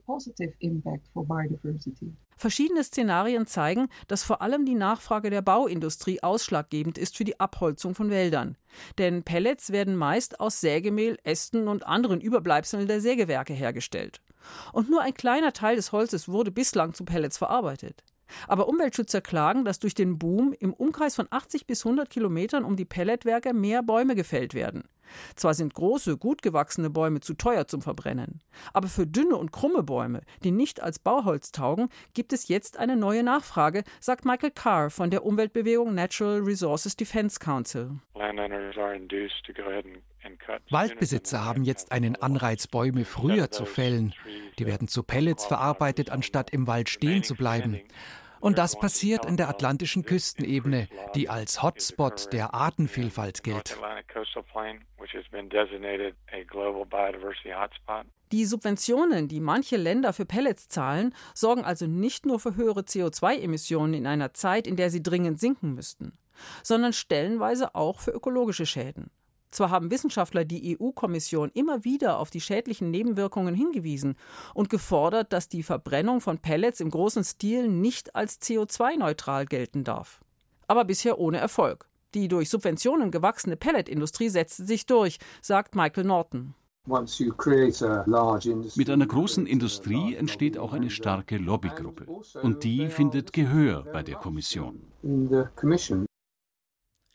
Verschiedene 2.36 2.84
Szenarien 2.84 3.46
zeigen, 3.48 3.88
dass 4.06 4.22
vor 4.22 4.42
allem 4.42 4.64
die 4.64 4.76
Nachfrage 4.76 5.28
der 5.28 5.42
Bauindustrie 5.42 6.22
ausschlaggebend 6.22 6.96
ist 6.96 7.16
für 7.16 7.24
die 7.24 7.40
Abholzung 7.40 7.96
von 7.96 8.10
Wäldern. 8.10 8.56
Denn 8.96 9.24
Pellets 9.24 9.72
werden 9.72 9.96
meist 9.96 10.38
aus 10.38 10.60
Sägemehl, 10.60 11.18
Ästen 11.24 11.66
und 11.66 11.84
anderen 11.84 12.20
Überbleibseln 12.20 12.86
der 12.86 13.00
Sägewerke 13.00 13.54
hergestellt. 13.54 14.20
Und 14.72 14.90
nur 14.90 15.02
ein 15.02 15.14
kleiner 15.14 15.52
Teil 15.52 15.76
des 15.76 15.92
Holzes 15.92 16.28
wurde 16.28 16.50
bislang 16.50 16.94
zu 16.94 17.04
Pellets 17.04 17.38
verarbeitet. 17.38 18.04
Aber 18.46 18.68
Umweltschützer 18.68 19.20
klagen, 19.20 19.64
dass 19.64 19.78
durch 19.78 19.94
den 19.94 20.18
Boom 20.18 20.54
im 20.58 20.72
Umkreis 20.72 21.14
von 21.14 21.28
80 21.30 21.66
bis 21.66 21.84
100 21.84 22.10
Kilometern 22.10 22.64
um 22.64 22.76
die 22.76 22.84
Pelletwerke 22.84 23.54
mehr 23.54 23.82
Bäume 23.82 24.14
gefällt 24.14 24.54
werden. 24.54 24.84
Zwar 25.36 25.54
sind 25.54 25.74
große, 25.74 26.16
gut 26.16 26.42
gewachsene 26.42 26.90
Bäume 26.90 27.20
zu 27.20 27.34
teuer 27.34 27.66
zum 27.66 27.82
Verbrennen, 27.82 28.40
aber 28.72 28.88
für 28.88 29.06
dünne 29.06 29.36
und 29.36 29.52
krumme 29.52 29.82
Bäume, 29.82 30.22
die 30.44 30.50
nicht 30.50 30.82
als 30.82 30.98
Bauholz 30.98 31.52
taugen, 31.52 31.88
gibt 32.14 32.32
es 32.32 32.48
jetzt 32.48 32.78
eine 32.78 32.96
neue 32.96 33.22
Nachfrage, 33.22 33.84
sagt 34.00 34.24
Michael 34.24 34.50
Carr 34.50 34.90
von 34.90 35.10
der 35.10 35.24
Umweltbewegung 35.24 35.94
Natural 35.94 36.40
Resources 36.40 36.96
Defense 36.96 37.38
Council. 37.38 37.90
Waldbesitzer 40.70 41.44
haben 41.44 41.62
jetzt 41.64 41.92
einen 41.92 42.16
Anreiz, 42.16 42.66
Bäume 42.66 43.04
früher 43.04 43.50
zu 43.50 43.64
fällen. 43.64 44.14
Die 44.58 44.66
werden 44.66 44.88
zu 44.88 45.02
Pellets 45.02 45.46
verarbeitet, 45.46 46.10
anstatt 46.10 46.50
im 46.50 46.66
Wald 46.66 46.88
stehen 46.88 47.22
zu 47.22 47.34
bleiben. 47.34 47.80
Und 48.40 48.58
das 48.58 48.78
passiert 48.78 49.24
in 49.24 49.36
der 49.36 49.48
atlantischen 49.48 50.04
Küstenebene, 50.04 50.88
die 51.14 51.28
als 51.28 51.62
Hotspot 51.62 52.32
der 52.32 52.54
Artenvielfalt 52.54 53.42
gilt. 53.42 53.76
Die 58.30 58.44
Subventionen, 58.44 59.28
die 59.28 59.40
manche 59.40 59.76
Länder 59.76 60.12
für 60.12 60.26
Pellets 60.26 60.68
zahlen, 60.68 61.14
sorgen 61.34 61.64
also 61.64 61.86
nicht 61.86 62.26
nur 62.26 62.38
für 62.38 62.56
höhere 62.56 62.80
CO2-Emissionen 62.80 63.94
in 63.94 64.06
einer 64.06 64.34
Zeit, 64.34 64.66
in 64.66 64.76
der 64.76 64.90
sie 64.90 65.02
dringend 65.02 65.40
sinken 65.40 65.74
müssten, 65.74 66.18
sondern 66.62 66.92
stellenweise 66.92 67.74
auch 67.74 68.00
für 68.00 68.10
ökologische 68.10 68.66
Schäden. 68.66 69.10
Zwar 69.50 69.70
haben 69.70 69.90
Wissenschaftler 69.90 70.44
die 70.44 70.78
EU-Kommission 70.78 71.50
immer 71.54 71.84
wieder 71.84 72.18
auf 72.18 72.30
die 72.30 72.40
schädlichen 72.40 72.90
Nebenwirkungen 72.90 73.54
hingewiesen 73.54 74.16
und 74.54 74.70
gefordert, 74.70 75.32
dass 75.32 75.48
die 75.48 75.62
Verbrennung 75.62 76.20
von 76.20 76.38
Pellets 76.38 76.80
im 76.80 76.90
großen 76.90 77.24
Stil 77.24 77.68
nicht 77.68 78.14
als 78.14 78.40
CO2-neutral 78.40 79.46
gelten 79.46 79.84
darf. 79.84 80.20
Aber 80.66 80.84
bisher 80.84 81.18
ohne 81.18 81.38
Erfolg. 81.38 81.88
Die 82.14 82.28
durch 82.28 82.48
Subventionen 82.48 83.10
gewachsene 83.10 83.56
Pelletindustrie 83.56 84.30
setzt 84.30 84.66
sich 84.66 84.86
durch, 84.86 85.18
sagt 85.42 85.74
Michael 85.74 86.04
Norton. 86.04 86.54
Mit 88.76 88.90
einer 88.90 89.06
großen 89.06 89.46
Industrie 89.46 90.14
entsteht 90.14 90.56
auch 90.56 90.72
eine 90.72 90.88
starke 90.88 91.36
Lobbygruppe. 91.36 92.06
Und 92.42 92.64
die 92.64 92.88
findet 92.88 93.34
Gehör 93.34 93.84
bei 93.92 94.02
der 94.02 94.16
Kommission. 94.16 94.80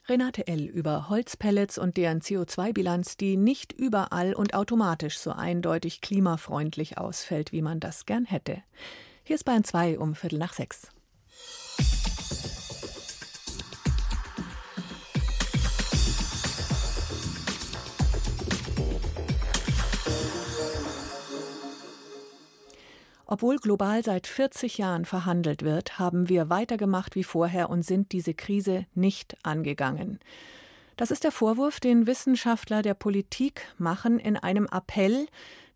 Renate 0.10 0.48
L. 0.48 0.66
über 0.66 1.08
Holzpellets 1.08 1.78
und 1.78 1.96
deren 1.96 2.20
CO2-Bilanz, 2.20 3.16
die 3.16 3.38
nicht 3.38 3.72
überall 3.72 4.34
und 4.34 4.54
automatisch 4.54 5.18
so 5.18 5.32
eindeutig 5.32 6.02
klimafreundlich 6.02 6.98
ausfällt, 6.98 7.54
wie 7.54 7.62
man 7.62 7.80
das 7.80 8.06
gern 8.06 8.26
hätte. 8.26 8.62
Hier 9.24 9.38
ist 9.38 9.46
Bayern 9.46 9.64
2 9.64 10.00
um 10.00 10.14
Viertel 10.14 10.40
nach 10.40 10.52
sechs. 10.52 10.90
Obwohl 23.34 23.58
global 23.58 24.04
seit 24.04 24.28
40 24.28 24.78
Jahren 24.78 25.06
verhandelt 25.06 25.64
wird, 25.64 25.98
haben 25.98 26.30
wir 26.30 26.52
weitergemacht 26.52 27.16
wie 27.16 27.24
vorher 27.24 27.72
und 27.72 27.82
sind 27.82 28.12
diese 28.12 28.36
Krise 28.36 28.86
nicht 28.94 29.36
angegangen. 29.42 30.20
Das 30.98 31.10
ist 31.10 31.24
der 31.24 31.32
Vorwurf, 31.32 31.80
den 31.80 32.06
Wissenschaftler 32.06 32.84
der 32.84 32.94
Politik 32.94 33.66
machen 33.80 34.20
in 34.20 34.38
einem 34.38 34.68
Appell, 34.72 35.26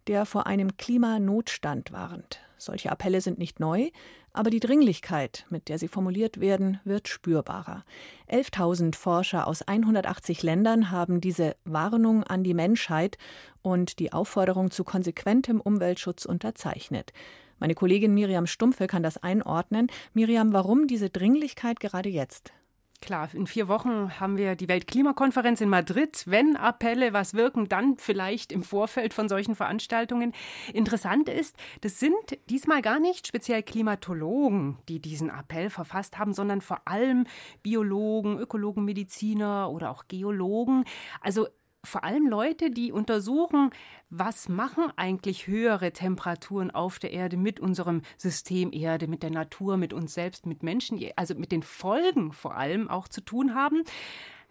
der 0.06 0.28
vor 0.28 0.46
einem 0.46 0.78
Klimanotstand 0.78 1.92
warnt. 1.92 2.42
Solche 2.60 2.92
Appelle 2.92 3.22
sind 3.22 3.40
nicht 3.40 3.60
neu, 3.60 3.90
aber 4.34 4.52
die 4.52 4.60
Dringlichkeit, 4.60 5.48
mit 5.50 5.68
der 5.68 5.80
sie 5.80 5.88
formuliert 5.88 6.40
werden, 6.40 6.80
wird 6.84 7.08
spürbarer. 7.08 7.86
11.000 8.30 8.96
Forscher 8.96 9.48
aus 9.48 9.64
180 9.64 10.44
Ländern 10.44 10.92
haben 10.92 11.22
diese 11.22 11.56
Warnung 11.66 12.24
an 12.24 12.44
die 12.44 12.54
Menschheit 12.54 13.18
und 13.64 13.98
die 13.98 14.14
Aufforderung 14.14 14.70
zu 14.70 14.84
konsequentem 14.84 15.60
Umweltschutz 15.60 16.26
unterzeichnet. 16.26 17.14
Meine 17.60 17.76
Kollegin 17.76 18.14
Miriam 18.14 18.48
Stumpfe 18.48 18.88
kann 18.88 19.04
das 19.04 19.22
einordnen. 19.22 19.88
Miriam, 20.14 20.54
warum 20.54 20.88
diese 20.88 21.10
Dringlichkeit 21.10 21.80
gerade 21.80 22.10
jetzt? 22.10 22.54
Klar, 23.00 23.30
in 23.34 23.46
vier 23.46 23.68
Wochen 23.68 24.20
haben 24.20 24.38
wir 24.38 24.56
die 24.56 24.68
Weltklimakonferenz 24.68 25.62
in 25.62 25.70
Madrid. 25.70 26.24
Wenn 26.26 26.58
Appelle 26.58 27.14
was 27.14 27.36
wirken, 27.36 27.70
dann 27.70 27.98
vielleicht 27.98 28.52
im 28.52 28.64
Vorfeld 28.64 29.14
von 29.14 29.30
solchen 29.30 29.56
Veranstaltungen. 29.56 30.34
Interessant 30.74 31.30
ist, 31.30 31.56
das 31.82 32.00
sind 32.00 32.16
diesmal 32.50 32.82
gar 32.82 33.00
nicht 33.00 33.28
speziell 33.28 33.62
Klimatologen, 33.62 34.80
die 34.90 35.00
diesen 35.00 35.30
Appell 35.30 35.70
verfasst 35.70 36.18
haben, 36.18 36.34
sondern 36.34 36.62
vor 36.62 36.82
allem 36.86 37.28
Biologen, 37.62 38.40
Ökologen, 38.40 38.84
Mediziner 38.84 39.70
oder 39.70 39.92
auch 39.92 40.08
Geologen. 40.08 40.84
Also 41.22 41.48
vor 41.88 42.04
allem 42.04 42.28
Leute, 42.28 42.70
die 42.70 42.92
untersuchen, 42.92 43.72
was 44.10 44.50
machen 44.50 44.92
eigentlich 44.96 45.48
höhere 45.48 45.92
Temperaturen 45.92 46.72
auf 46.72 47.00
der 47.00 47.12
Erde 47.12 47.38
mit 47.38 47.60
unserem 47.60 48.02
System 48.18 48.72
Erde, 48.72 49.08
mit 49.08 49.24
der 49.24 49.32
Natur, 49.32 49.78
mit 49.78 49.94
uns 49.94 50.14
selbst, 50.14 50.46
mit 50.46 50.64
Menschen, 50.64 51.00
also 51.16 51.36
mit 51.36 51.52
den 51.52 51.64
Folgen 51.64 52.32
vor 52.32 52.56
allem 52.56 52.90
auch 52.90 53.08
zu 53.08 53.22
tun 53.22 53.56
haben. 53.56 53.84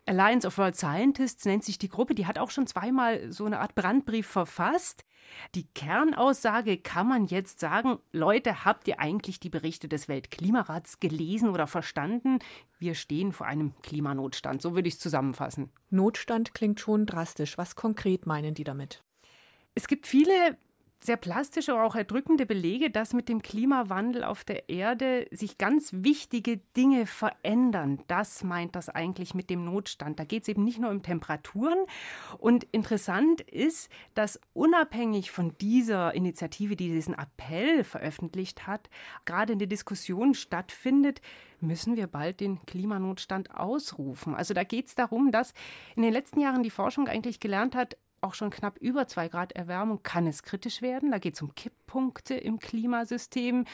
Alliance 0.07 0.47
of 0.47 0.57
World 0.59 0.77
Scientists 0.77 1.45
nennt 1.45 1.65
sich 1.65 1.79
die 1.79 1.89
Gruppe, 1.89 2.15
die 2.15 2.27
hat 2.27 2.39
auch 2.39 2.51
schon 2.51 2.69
zweimal 2.69 3.33
so 3.33 3.45
eine 3.45 3.59
Art 3.59 3.75
Brandbrief 3.75 4.27
verfasst. 4.27 5.05
Die 5.57 5.67
Kernaussage 5.75 6.79
kann 6.79 7.09
man 7.09 7.25
jetzt 7.25 7.59
sagen, 7.59 7.99
Leute, 8.13 8.65
habt 8.65 8.87
ihr 8.87 9.01
eigentlich 9.01 9.41
die 9.41 9.49
Berichte 9.49 9.89
des 9.89 10.09
Weltklimarats 10.09 11.01
gelesen 11.01 11.49
oder 11.49 11.67
verstanden? 11.67 12.39
Wir 12.79 12.95
stehen 12.95 13.33
vor 13.33 13.49
einem 13.49 13.75
Klimanotstand, 13.83 14.63
so 14.63 14.77
würde 14.77 14.87
ich 14.87 14.95
es 14.95 15.01
zusammenfassen. 15.01 15.73
Notstand 15.91 16.55
klingt 16.55 16.79
schon 16.79 17.07
drastisch. 17.07 17.59
Was 17.59 17.75
konkret 17.75 18.27
meinen 18.27 18.55
die 18.55 18.65
damit? 18.65 19.03
Es 19.75 19.89
gibt 19.89 20.07
viele 20.07 20.57
sehr 21.07 21.17
plastische, 21.17 21.73
aber 21.73 21.85
auch 21.85 21.95
erdrückende 21.95 22.45
Belege, 22.47 22.91
dass 22.91 23.15
mit 23.15 23.29
dem 23.29 23.41
Klimawandel 23.41 24.25
auf 24.25 24.45
der 24.45 24.69
Erde 24.69 25.27
sich 25.31 25.57
ganz 25.57 25.91
wichtige 25.93 26.59
Dinge 26.77 27.07
verändern. 27.07 28.01
Das 28.09 28.45
meint 28.45 28.77
das 28.77 28.89
eigentlich 28.89 29.35
mit 29.35 29.49
dem 29.49 29.65
Notstand. 29.65 30.19
Da 30.19 30.25
geht 30.25 30.43
es 30.43 30.49
eben 30.49 30.65
nicht 30.65 30.79
nur 30.79 30.91
um 30.91 31.03
Temperaturen. 31.03 31.79
Und 32.39 32.65
interessant 32.73 33.41
ist, 33.41 33.91
dass 34.15 34.41
unabhängig 34.53 35.31
von 35.31 35.57
dieser 35.61 36.15
Initiative, 36.15 36.77
die 36.77 36.89
diesen 36.89 37.15
Appell 37.15 37.85
veröffentlicht 37.85 38.67
hat, 38.67 38.91
gerade 39.25 39.53
in 39.53 39.59
der 39.59 39.69
Diskussion 39.69 40.35
stattfindet, 40.35 41.21
müssen 41.61 41.97
wir 41.97 42.07
bald 42.07 42.41
den 42.41 42.65
Klimanotstand 42.67 43.55
ausrufen. 43.55 44.35
Also 44.35 44.53
da 44.53 44.65
geht 44.65 44.89
es 44.89 44.95
darum, 44.95 45.31
dass 45.31 45.55
in 45.95 46.03
den 46.03 46.13
letzten 46.13 46.41
Jahren 46.41 46.63
die 46.63 46.71
Forschung 46.71 47.09
eigentlich 47.09 47.41
gelernt 47.41 47.75
hat, 47.75 47.97
auch 48.27 48.35
schon 48.35 48.51
knapp 48.51 48.79
über 48.79 49.07
zwei 49.07 49.29
Grad 49.29 49.53
Erwärmung 49.53 50.03
kann 50.03 50.27
es 50.27 50.43
kritisch 50.43 50.83
werden. 50.83 51.11
Da 51.11 51.19
geht 51.19 51.35
es 51.35 51.43
um 51.43 51.55
Kipppunkte 51.55 52.35
im 52.35 52.59
Klimasystem. 52.59 53.65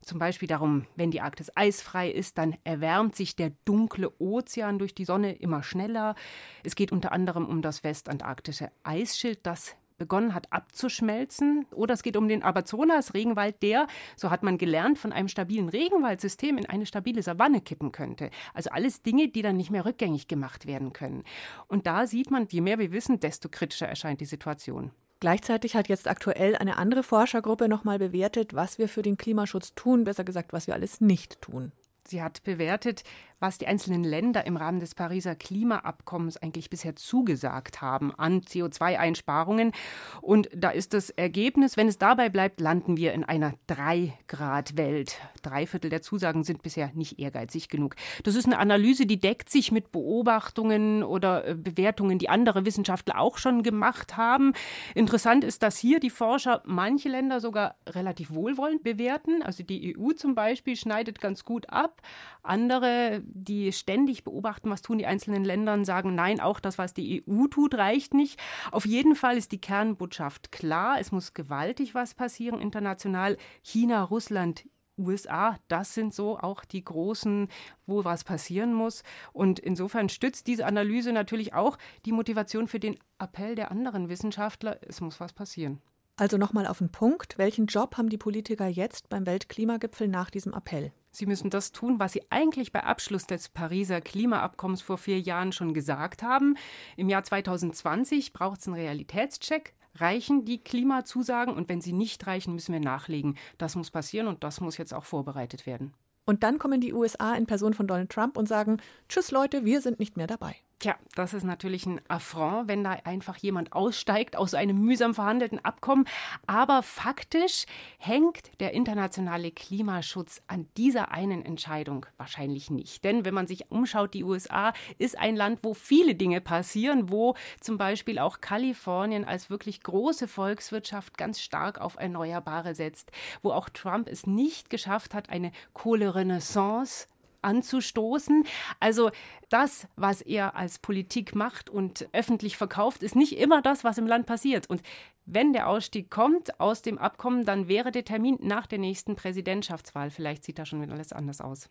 Zum 0.00 0.18
Beispiel 0.18 0.48
darum, 0.48 0.86
wenn 0.96 1.12
die 1.12 1.20
Arktis 1.20 1.52
eisfrei 1.54 2.10
ist, 2.10 2.36
dann 2.36 2.56
erwärmt 2.64 3.14
sich 3.14 3.36
der 3.36 3.52
dunkle 3.64 4.10
Ozean 4.18 4.80
durch 4.80 4.96
die 4.96 5.04
Sonne 5.04 5.34
immer 5.34 5.62
schneller. 5.62 6.16
Es 6.64 6.74
geht 6.74 6.90
unter 6.90 7.12
anderem 7.12 7.46
um 7.46 7.62
das 7.62 7.84
westantarktische 7.84 8.72
Eisschild, 8.82 9.46
das 9.46 9.76
begonnen 10.02 10.34
hat 10.34 10.52
abzuschmelzen. 10.52 11.64
Oder 11.70 11.94
es 11.94 12.02
geht 12.02 12.16
um 12.16 12.26
den 12.26 12.42
Amazonas-Regenwald, 12.42 13.62
der, 13.62 13.86
so 14.16 14.30
hat 14.30 14.42
man 14.42 14.58
gelernt, 14.58 14.98
von 14.98 15.12
einem 15.12 15.28
stabilen 15.28 15.68
Regenwaldsystem 15.68 16.58
in 16.58 16.66
eine 16.66 16.86
stabile 16.86 17.22
Savanne 17.22 17.60
kippen 17.60 17.92
könnte. 17.92 18.30
Also 18.52 18.70
alles 18.70 19.02
Dinge, 19.02 19.28
die 19.28 19.42
dann 19.42 19.56
nicht 19.56 19.70
mehr 19.70 19.84
rückgängig 19.84 20.26
gemacht 20.26 20.66
werden 20.66 20.92
können. 20.92 21.22
Und 21.68 21.86
da 21.86 22.08
sieht 22.08 22.32
man, 22.32 22.48
je 22.50 22.60
mehr 22.60 22.80
wir 22.80 22.90
wissen, 22.90 23.20
desto 23.20 23.48
kritischer 23.48 23.86
erscheint 23.86 24.20
die 24.20 24.26
Situation. 24.26 24.90
Gleichzeitig 25.20 25.76
hat 25.76 25.88
jetzt 25.88 26.08
aktuell 26.08 26.56
eine 26.56 26.78
andere 26.78 27.04
Forschergruppe 27.04 27.68
nochmal 27.68 28.00
bewertet, 28.00 28.54
was 28.54 28.78
wir 28.78 28.88
für 28.88 29.02
den 29.02 29.16
Klimaschutz 29.16 29.76
tun, 29.76 30.02
besser 30.02 30.24
gesagt, 30.24 30.52
was 30.52 30.66
wir 30.66 30.74
alles 30.74 31.00
nicht 31.00 31.40
tun. 31.40 31.70
Sie 32.08 32.20
hat 32.20 32.42
bewertet, 32.42 33.04
was 33.42 33.58
die 33.58 33.66
einzelnen 33.66 34.04
Länder 34.04 34.46
im 34.46 34.56
Rahmen 34.56 34.80
des 34.80 34.94
Pariser 34.94 35.34
Klimaabkommens 35.34 36.36
eigentlich 36.36 36.70
bisher 36.70 36.96
zugesagt 36.96 37.82
haben 37.82 38.14
an 38.14 38.40
CO2-Einsparungen. 38.40 39.72
Und 40.20 40.48
da 40.54 40.70
ist 40.70 40.94
das 40.94 41.10
Ergebnis, 41.10 41.76
wenn 41.76 41.88
es 41.88 41.98
dabei 41.98 42.28
bleibt, 42.28 42.60
landen 42.60 42.96
wir 42.96 43.12
in 43.12 43.24
einer 43.24 43.54
3-Grad-Welt. 43.68 45.18
Drei 45.42 45.66
Viertel 45.66 45.90
der 45.90 46.02
Zusagen 46.02 46.44
sind 46.44 46.62
bisher 46.62 46.92
nicht 46.94 47.18
ehrgeizig 47.18 47.68
genug. 47.68 47.96
Das 48.22 48.36
ist 48.36 48.46
eine 48.46 48.58
Analyse, 48.58 49.06
die 49.06 49.18
deckt 49.18 49.50
sich 49.50 49.72
mit 49.72 49.90
Beobachtungen 49.90 51.02
oder 51.02 51.46
äh, 51.46 51.54
Bewertungen, 51.54 52.18
die 52.18 52.28
andere 52.28 52.64
Wissenschaftler 52.64 53.18
auch 53.18 53.38
schon 53.38 53.64
gemacht 53.64 54.16
haben. 54.16 54.52
Interessant 54.94 55.42
ist, 55.42 55.64
dass 55.64 55.76
hier 55.76 55.98
die 55.98 56.10
Forscher 56.10 56.62
manche 56.64 57.08
Länder 57.08 57.40
sogar 57.40 57.74
relativ 57.88 58.32
wohlwollend 58.32 58.84
bewerten. 58.84 59.42
Also 59.42 59.64
die 59.64 59.96
EU 59.98 60.12
zum 60.12 60.36
Beispiel 60.36 60.76
schneidet 60.76 61.20
ganz 61.20 61.44
gut 61.44 61.68
ab. 61.68 62.02
Andere 62.44 63.22
die 63.34 63.72
ständig 63.72 64.24
beobachten, 64.24 64.70
was 64.70 64.82
tun 64.82 64.98
die 64.98 65.06
einzelnen 65.06 65.44
Länder, 65.44 65.82
sagen, 65.84 66.14
nein, 66.14 66.40
auch 66.40 66.60
das, 66.60 66.78
was 66.78 66.94
die 66.94 67.24
EU 67.26 67.46
tut, 67.46 67.74
reicht 67.74 68.14
nicht. 68.14 68.40
Auf 68.70 68.86
jeden 68.86 69.14
Fall 69.14 69.36
ist 69.36 69.52
die 69.52 69.60
Kernbotschaft 69.60 70.52
klar. 70.52 71.00
Es 71.00 71.12
muss 71.12 71.34
gewaltig 71.34 71.94
was 71.94 72.14
passieren 72.14 72.60
international. 72.60 73.36
China, 73.62 74.02
Russland, 74.02 74.64
USA, 74.98 75.56
das 75.68 75.94
sind 75.94 76.14
so 76.14 76.38
auch 76.38 76.64
die 76.64 76.84
großen, 76.84 77.48
wo 77.86 78.04
was 78.04 78.24
passieren 78.24 78.74
muss. 78.74 79.02
Und 79.32 79.58
insofern 79.58 80.08
stützt 80.08 80.46
diese 80.46 80.66
Analyse 80.66 81.12
natürlich 81.12 81.54
auch 81.54 81.78
die 82.04 82.12
Motivation 82.12 82.68
für 82.68 82.80
den 82.80 82.98
Appell 83.18 83.54
der 83.54 83.70
anderen 83.70 84.08
Wissenschaftler, 84.08 84.78
es 84.86 85.00
muss 85.00 85.20
was 85.20 85.32
passieren. 85.32 85.80
Also 86.16 86.36
nochmal 86.36 86.66
auf 86.66 86.78
den 86.78 86.90
Punkt, 86.90 87.38
welchen 87.38 87.66
Job 87.66 87.96
haben 87.96 88.10
die 88.10 88.18
Politiker 88.18 88.66
jetzt 88.66 89.08
beim 89.08 89.26
Weltklimagipfel 89.26 90.08
nach 90.08 90.30
diesem 90.30 90.52
Appell? 90.52 90.92
Sie 91.14 91.26
müssen 91.26 91.50
das 91.50 91.72
tun, 91.72 92.00
was 92.00 92.14
Sie 92.14 92.22
eigentlich 92.30 92.72
bei 92.72 92.82
Abschluss 92.82 93.26
des 93.26 93.50
Pariser 93.50 94.00
Klimaabkommens 94.00 94.80
vor 94.80 94.96
vier 94.96 95.20
Jahren 95.20 95.52
schon 95.52 95.74
gesagt 95.74 96.22
haben. 96.22 96.56
Im 96.96 97.10
Jahr 97.10 97.22
2020 97.22 98.32
braucht 98.32 98.60
es 98.60 98.66
einen 98.66 98.76
Realitätscheck. 98.76 99.74
Reichen 99.96 100.46
die 100.46 100.64
Klimazusagen? 100.64 101.54
Und 101.54 101.68
wenn 101.68 101.82
sie 101.82 101.92
nicht 101.92 102.26
reichen, 102.26 102.54
müssen 102.54 102.72
wir 102.72 102.80
nachlegen. 102.80 103.36
Das 103.58 103.76
muss 103.76 103.90
passieren 103.90 104.26
und 104.26 104.42
das 104.42 104.62
muss 104.62 104.78
jetzt 104.78 104.94
auch 104.94 105.04
vorbereitet 105.04 105.66
werden. 105.66 105.92
Und 106.24 106.44
dann 106.44 106.58
kommen 106.58 106.80
die 106.80 106.94
USA 106.94 107.34
in 107.34 107.46
Person 107.46 107.74
von 107.74 107.86
Donald 107.86 108.10
Trump 108.10 108.38
und 108.38 108.48
sagen, 108.48 108.78
tschüss 109.10 109.30
Leute, 109.30 109.66
wir 109.66 109.82
sind 109.82 109.98
nicht 109.98 110.16
mehr 110.16 110.26
dabei. 110.26 110.56
Tja, 110.82 110.96
das 111.14 111.32
ist 111.32 111.44
natürlich 111.44 111.86
ein 111.86 112.00
Affront, 112.08 112.66
wenn 112.66 112.82
da 112.82 112.90
einfach 113.04 113.36
jemand 113.36 113.72
aussteigt 113.72 114.34
aus 114.34 114.52
einem 114.52 114.84
mühsam 114.84 115.14
verhandelten 115.14 115.64
Abkommen. 115.64 116.08
Aber 116.48 116.82
faktisch 116.82 117.66
hängt 117.98 118.50
der 118.58 118.72
internationale 118.72 119.52
Klimaschutz 119.52 120.42
an 120.48 120.66
dieser 120.76 121.12
einen 121.12 121.44
Entscheidung 121.44 122.06
wahrscheinlich 122.16 122.68
nicht. 122.68 123.04
Denn 123.04 123.24
wenn 123.24 123.32
man 123.32 123.46
sich 123.46 123.70
umschaut, 123.70 124.12
die 124.12 124.24
USA 124.24 124.72
ist 124.98 125.16
ein 125.16 125.36
Land, 125.36 125.60
wo 125.62 125.72
viele 125.72 126.16
Dinge 126.16 126.40
passieren, 126.40 127.12
wo 127.12 127.36
zum 127.60 127.78
Beispiel 127.78 128.18
auch 128.18 128.40
Kalifornien 128.40 129.24
als 129.24 129.50
wirklich 129.50 129.84
große 129.84 130.26
Volkswirtschaft 130.26 131.16
ganz 131.16 131.40
stark 131.40 131.80
auf 131.80 131.94
Erneuerbare 131.96 132.74
setzt, 132.74 133.12
wo 133.40 133.52
auch 133.52 133.68
Trump 133.68 134.08
es 134.08 134.26
nicht 134.26 134.68
geschafft 134.68 135.14
hat, 135.14 135.30
eine 135.30 135.52
Kohlerenaissance 135.74 137.06
anzustoßen. 137.42 138.44
Also 138.80 139.10
das, 139.48 139.86
was 139.96 140.22
er 140.22 140.56
als 140.56 140.78
Politik 140.78 141.34
macht 141.34 141.68
und 141.68 142.08
öffentlich 142.12 142.56
verkauft, 142.56 143.02
ist 143.02 143.16
nicht 143.16 143.38
immer 143.38 143.62
das, 143.62 143.84
was 143.84 143.98
im 143.98 144.06
Land 144.06 144.26
passiert. 144.26 144.68
Und 144.68 144.82
wenn 145.24 145.52
der 145.52 145.68
Ausstieg 145.68 146.10
kommt 146.10 146.58
aus 146.60 146.82
dem 146.82 146.98
Abkommen, 146.98 147.44
dann 147.44 147.68
wäre 147.68 147.92
der 147.92 148.04
Termin 148.04 148.38
nach 148.40 148.66
der 148.66 148.78
nächsten 148.78 149.14
Präsidentschaftswahl. 149.14 150.10
Vielleicht 150.10 150.44
sieht 150.44 150.58
da 150.58 150.66
schon 150.66 150.82
wieder 150.82 150.94
alles 150.94 151.12
anders 151.12 151.40
aus. 151.40 151.68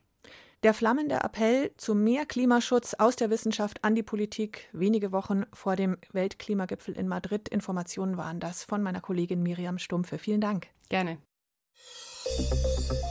Der 0.64 0.76
flammende 0.76 1.16
Appell 1.16 1.72
zu 1.78 1.96
mehr 1.96 2.28
Klimaschutz 2.28 2.94
aus 2.94 3.16
der 3.16 3.32
Wissenschaft 3.32 3.84
an 3.84 3.96
die 3.96 4.04
Politik 4.04 4.70
wenige 4.74 5.12
Wochen 5.12 5.44
vor 5.54 5.76
dem 5.76 5.98
Weltklimagipfel 6.12 6.96
in 6.96 7.08
Madrid. 7.08 7.50
Informationen 7.50 8.16
waren 8.16 8.40
das 8.40 8.64
von 8.64 8.84
meiner 8.84 9.02
Kollegin 9.02 9.42
Miriam 9.42 9.80
Stumpfe. 9.80 10.20
Vielen 10.20 10.42
Dank. 10.42 10.68
Gerne. 10.90 11.18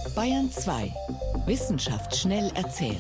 Bayern 0.08 0.50
2. 0.50 0.92
Wissenschaft 1.46 2.16
schnell 2.16 2.50
erzählt. 2.54 2.96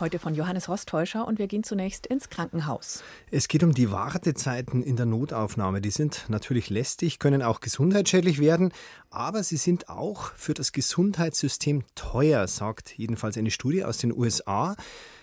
Heute 0.00 0.18
von 0.18 0.34
Johannes 0.34 0.68
Rostäuscher 0.68 1.26
und 1.26 1.38
wir 1.38 1.46
gehen 1.46 1.62
zunächst 1.62 2.06
ins 2.06 2.28
Krankenhaus. 2.30 3.02
Es 3.30 3.48
geht 3.48 3.62
um 3.62 3.72
die 3.72 3.92
Wartezeiten 3.92 4.82
in 4.82 4.96
der 4.96 5.06
Notaufnahme. 5.06 5.80
Die 5.80 5.90
sind 5.90 6.24
natürlich 6.28 6.68
lästig, 6.68 7.18
können 7.18 7.42
auch 7.42 7.60
gesundheitsschädlich 7.60 8.40
werden, 8.40 8.72
aber 9.08 9.44
sie 9.44 9.56
sind 9.56 9.88
auch 9.88 10.32
für 10.32 10.54
das 10.54 10.72
Gesundheitssystem 10.72 11.84
teuer, 11.94 12.46
sagt 12.48 12.98
jedenfalls 12.98 13.38
eine 13.38 13.50
Studie 13.50 13.84
aus 13.84 13.98
den 13.98 14.12
USA. 14.12 14.74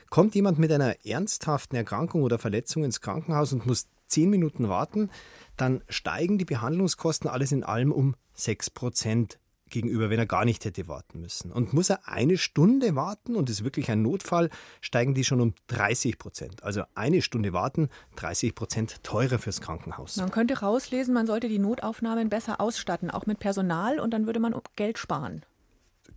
Kommt 0.09 0.35
jemand 0.35 0.57
mit 0.57 0.71
einer 0.71 1.05
ernsthaften 1.05 1.75
Erkrankung 1.75 2.23
oder 2.23 2.39
Verletzung 2.39 2.85
ins 2.85 3.01
Krankenhaus 3.01 3.51
und 3.51 3.65
muss 3.65 3.87
zehn 4.07 4.29
Minuten 4.29 4.69
warten, 4.69 5.09
dann 5.57 5.83
steigen 5.89 6.37
die 6.37 6.45
Behandlungskosten 6.45 7.29
alles 7.29 7.51
in 7.51 7.65
allem 7.65 7.91
um 7.91 8.15
6 8.37 8.69
Prozent 8.69 9.39
gegenüber, 9.69 10.09
wenn 10.09 10.19
er 10.19 10.25
gar 10.25 10.45
nicht 10.45 10.65
hätte 10.65 10.87
warten 10.87 11.21
müssen. 11.21 11.51
Und 11.51 11.73
muss 11.73 11.89
er 11.89 12.07
eine 12.07 12.37
Stunde 12.37 12.95
warten 12.95 13.35
und 13.35 13.49
ist 13.49 13.63
wirklich 13.63 13.91
ein 13.91 14.01
Notfall, 14.01 14.49
steigen 14.81 15.13
die 15.13 15.23
schon 15.23 15.41
um 15.41 15.53
30 15.67 16.17
Prozent. 16.17 16.63
Also 16.63 16.83
eine 16.95 17.21
Stunde 17.21 17.53
warten, 17.53 17.89
30 18.15 18.55
Prozent 18.55 19.03
teurer 19.03 19.39
fürs 19.39 19.61
Krankenhaus. 19.61 20.17
Man 20.17 20.31
könnte 20.31 20.59
rauslesen, 20.59 21.13
man 21.13 21.27
sollte 21.27 21.49
die 21.49 21.59
Notaufnahmen 21.59 22.29
besser 22.29 22.61
ausstatten, 22.61 23.11
auch 23.11 23.25
mit 23.25 23.39
Personal, 23.39 23.99
und 23.99 24.11
dann 24.11 24.25
würde 24.25 24.39
man 24.39 24.55
Geld 24.75 24.97
sparen. 24.97 25.43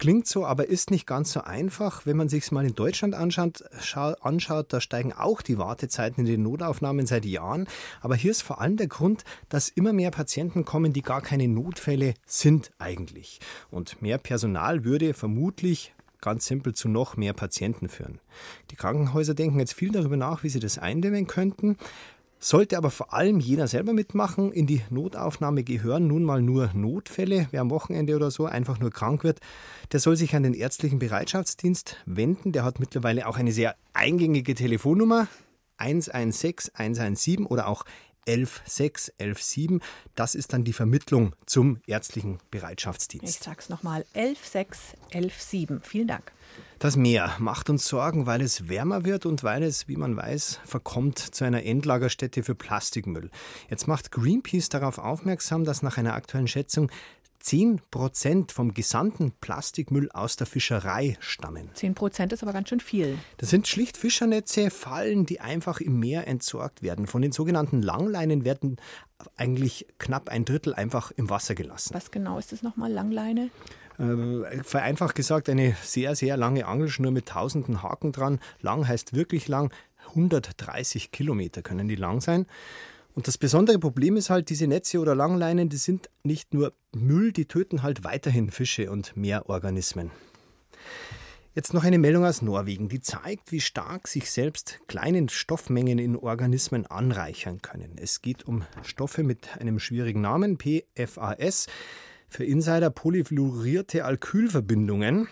Klingt 0.00 0.26
so, 0.26 0.46
aber 0.46 0.66
ist 0.66 0.90
nicht 0.90 1.06
ganz 1.06 1.30
so 1.30 1.42
einfach. 1.42 2.06
Wenn 2.06 2.16
man 2.16 2.30
sich 2.30 2.44
es 2.44 2.52
mal 2.52 2.64
in 2.64 2.74
Deutschland 2.74 3.14
anschaut, 3.14 3.62
anschaut, 4.22 4.72
da 4.72 4.80
steigen 4.80 5.12
auch 5.12 5.42
die 5.42 5.58
Wartezeiten 5.58 6.24
in 6.24 6.26
den 6.26 6.42
Notaufnahmen 6.42 7.04
seit 7.04 7.26
Jahren. 7.26 7.68
Aber 8.00 8.14
hier 8.14 8.30
ist 8.30 8.40
vor 8.40 8.62
allem 8.62 8.78
der 8.78 8.86
Grund, 8.86 9.24
dass 9.50 9.68
immer 9.68 9.92
mehr 9.92 10.10
Patienten 10.10 10.64
kommen, 10.64 10.94
die 10.94 11.02
gar 11.02 11.20
keine 11.20 11.48
Notfälle 11.48 12.14
sind 12.24 12.72
eigentlich. 12.78 13.40
Und 13.70 14.00
mehr 14.00 14.16
Personal 14.16 14.86
würde 14.86 15.12
vermutlich 15.12 15.92
ganz 16.22 16.46
simpel 16.46 16.72
zu 16.74 16.88
noch 16.88 17.18
mehr 17.18 17.34
Patienten 17.34 17.90
führen. 17.90 18.20
Die 18.70 18.76
Krankenhäuser 18.76 19.34
denken 19.34 19.58
jetzt 19.58 19.74
viel 19.74 19.92
darüber 19.92 20.16
nach, 20.16 20.42
wie 20.42 20.48
sie 20.48 20.60
das 20.60 20.78
eindämmen 20.78 21.26
könnten. 21.26 21.76
Sollte 22.42 22.78
aber 22.78 22.90
vor 22.90 23.12
allem 23.12 23.38
jeder 23.38 23.68
selber 23.68 23.92
mitmachen. 23.92 24.50
In 24.50 24.66
die 24.66 24.80
Notaufnahme 24.88 25.62
gehören 25.62 26.06
nun 26.06 26.24
mal 26.24 26.40
nur 26.40 26.70
Notfälle. 26.72 27.48
Wer 27.50 27.60
am 27.60 27.68
Wochenende 27.68 28.16
oder 28.16 28.30
so 28.30 28.46
einfach 28.46 28.80
nur 28.80 28.90
krank 28.90 29.24
wird, 29.24 29.40
der 29.92 30.00
soll 30.00 30.16
sich 30.16 30.34
an 30.34 30.42
den 30.42 30.54
ärztlichen 30.54 30.98
Bereitschaftsdienst 30.98 31.98
wenden. 32.06 32.52
Der 32.52 32.64
hat 32.64 32.80
mittlerweile 32.80 33.26
auch 33.26 33.36
eine 33.36 33.52
sehr 33.52 33.76
eingängige 33.92 34.54
Telefonnummer 34.54 35.28
116 35.76 36.74
117 36.74 37.44
oder 37.44 37.68
auch 37.68 37.84
11617. 38.26 39.80
Das 40.14 40.34
ist 40.34 40.54
dann 40.54 40.64
die 40.64 40.72
Vermittlung 40.72 41.34
zum 41.44 41.82
ärztlichen 41.86 42.38
Bereitschaftsdienst. 42.50 43.36
Ich 43.36 43.42
sag's 43.42 43.68
nochmal: 43.68 44.06
11617. 44.14 45.82
Vielen 45.82 46.08
Dank. 46.08 46.32
Das 46.80 46.96
Meer 46.96 47.36
macht 47.38 47.68
uns 47.68 47.86
Sorgen, 47.86 48.24
weil 48.24 48.40
es 48.40 48.70
wärmer 48.70 49.04
wird 49.04 49.26
und 49.26 49.44
weil 49.44 49.62
es, 49.62 49.86
wie 49.86 49.96
man 49.96 50.16
weiß, 50.16 50.60
verkommt 50.64 51.18
zu 51.18 51.44
einer 51.44 51.62
Endlagerstätte 51.62 52.42
für 52.42 52.54
Plastikmüll. 52.54 53.30
Jetzt 53.68 53.86
macht 53.86 54.10
Greenpeace 54.10 54.70
darauf 54.70 54.96
aufmerksam, 54.96 55.64
dass 55.64 55.82
nach 55.82 55.98
einer 55.98 56.14
aktuellen 56.14 56.48
Schätzung 56.48 56.90
10 57.40 57.82
Prozent 57.90 58.52
vom 58.52 58.72
gesamten 58.72 59.32
Plastikmüll 59.42 60.10
aus 60.12 60.36
der 60.36 60.46
Fischerei 60.46 61.18
stammen. 61.20 61.68
10 61.74 61.94
Prozent 61.94 62.32
ist 62.32 62.42
aber 62.42 62.54
ganz 62.54 62.70
schön 62.70 62.80
viel. 62.80 63.18
Das 63.36 63.50
sind 63.50 63.68
schlicht 63.68 63.98
Fischernetze, 63.98 64.70
Fallen, 64.70 65.26
die 65.26 65.40
einfach 65.40 65.82
im 65.82 65.98
Meer 66.00 66.26
entsorgt 66.28 66.82
werden. 66.82 67.06
Von 67.06 67.20
den 67.20 67.32
sogenannten 67.32 67.82
Langleinen 67.82 68.46
werden 68.46 68.76
eigentlich 69.36 69.86
knapp 69.98 70.30
ein 70.30 70.46
Drittel 70.46 70.72
einfach 70.72 71.10
im 71.10 71.28
Wasser 71.28 71.54
gelassen. 71.54 71.92
Was 71.92 72.10
genau 72.10 72.38
ist 72.38 72.52
das 72.52 72.62
nochmal, 72.62 72.90
Langleine? 72.90 73.50
Äh, 74.00 74.62
vereinfacht 74.64 75.14
gesagt, 75.14 75.48
eine 75.50 75.76
sehr, 75.82 76.16
sehr 76.16 76.36
lange 76.36 76.66
Angelschnur 76.66 77.10
mit 77.10 77.26
tausenden 77.26 77.82
Haken 77.82 78.12
dran. 78.12 78.40
Lang 78.60 78.88
heißt 78.88 79.14
wirklich 79.14 79.46
lang. 79.46 79.72
130 80.08 81.12
Kilometer 81.12 81.60
können 81.62 81.86
die 81.86 81.96
lang 81.96 82.20
sein. 82.20 82.46
Und 83.14 83.28
das 83.28 83.36
besondere 83.36 83.78
Problem 83.78 84.16
ist 84.16 84.30
halt, 84.30 84.48
diese 84.48 84.66
Netze 84.66 85.00
oder 85.00 85.14
Langleinen, 85.14 85.68
die 85.68 85.76
sind 85.76 86.08
nicht 86.22 86.54
nur 86.54 86.72
Müll, 86.92 87.32
die 87.32 87.44
töten 87.44 87.82
halt 87.82 88.04
weiterhin 88.04 88.50
Fische 88.50 88.90
und 88.90 89.16
Meerorganismen. 89.16 90.10
Jetzt 91.54 91.74
noch 91.74 91.82
eine 91.82 91.98
Meldung 91.98 92.24
aus 92.24 92.42
Norwegen, 92.42 92.88
die 92.88 93.00
zeigt, 93.00 93.50
wie 93.50 93.60
stark 93.60 94.06
sich 94.06 94.30
selbst 94.30 94.78
kleine 94.86 95.28
Stoffmengen 95.28 95.98
in 95.98 96.16
Organismen 96.16 96.86
anreichern 96.86 97.60
können. 97.60 97.96
Es 98.00 98.22
geht 98.22 98.46
um 98.46 98.64
Stoffe 98.82 99.24
mit 99.24 99.58
einem 99.58 99.80
schwierigen 99.80 100.20
Namen, 100.20 100.58
PFAS, 100.58 101.66
für 102.30 102.44
Insider 102.44 102.88
polyfluorierte 102.88 104.04
Alkylverbindungen. 104.04 105.28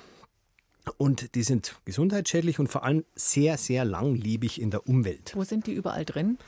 Und 0.97 1.35
die 1.35 1.43
sind 1.43 1.77
gesundheitsschädlich 1.85 2.59
und 2.59 2.69
vor 2.69 2.85
allem 2.85 3.05
sehr, 3.15 3.57
sehr 3.57 3.85
langlebig 3.85 4.61
in 4.61 4.71
der 4.71 4.87
Umwelt. 4.87 5.33
Wo 5.35 5.45
sind 5.45 5.67
die 5.67 5.73
überall 5.73 6.05
drin? 6.05 6.39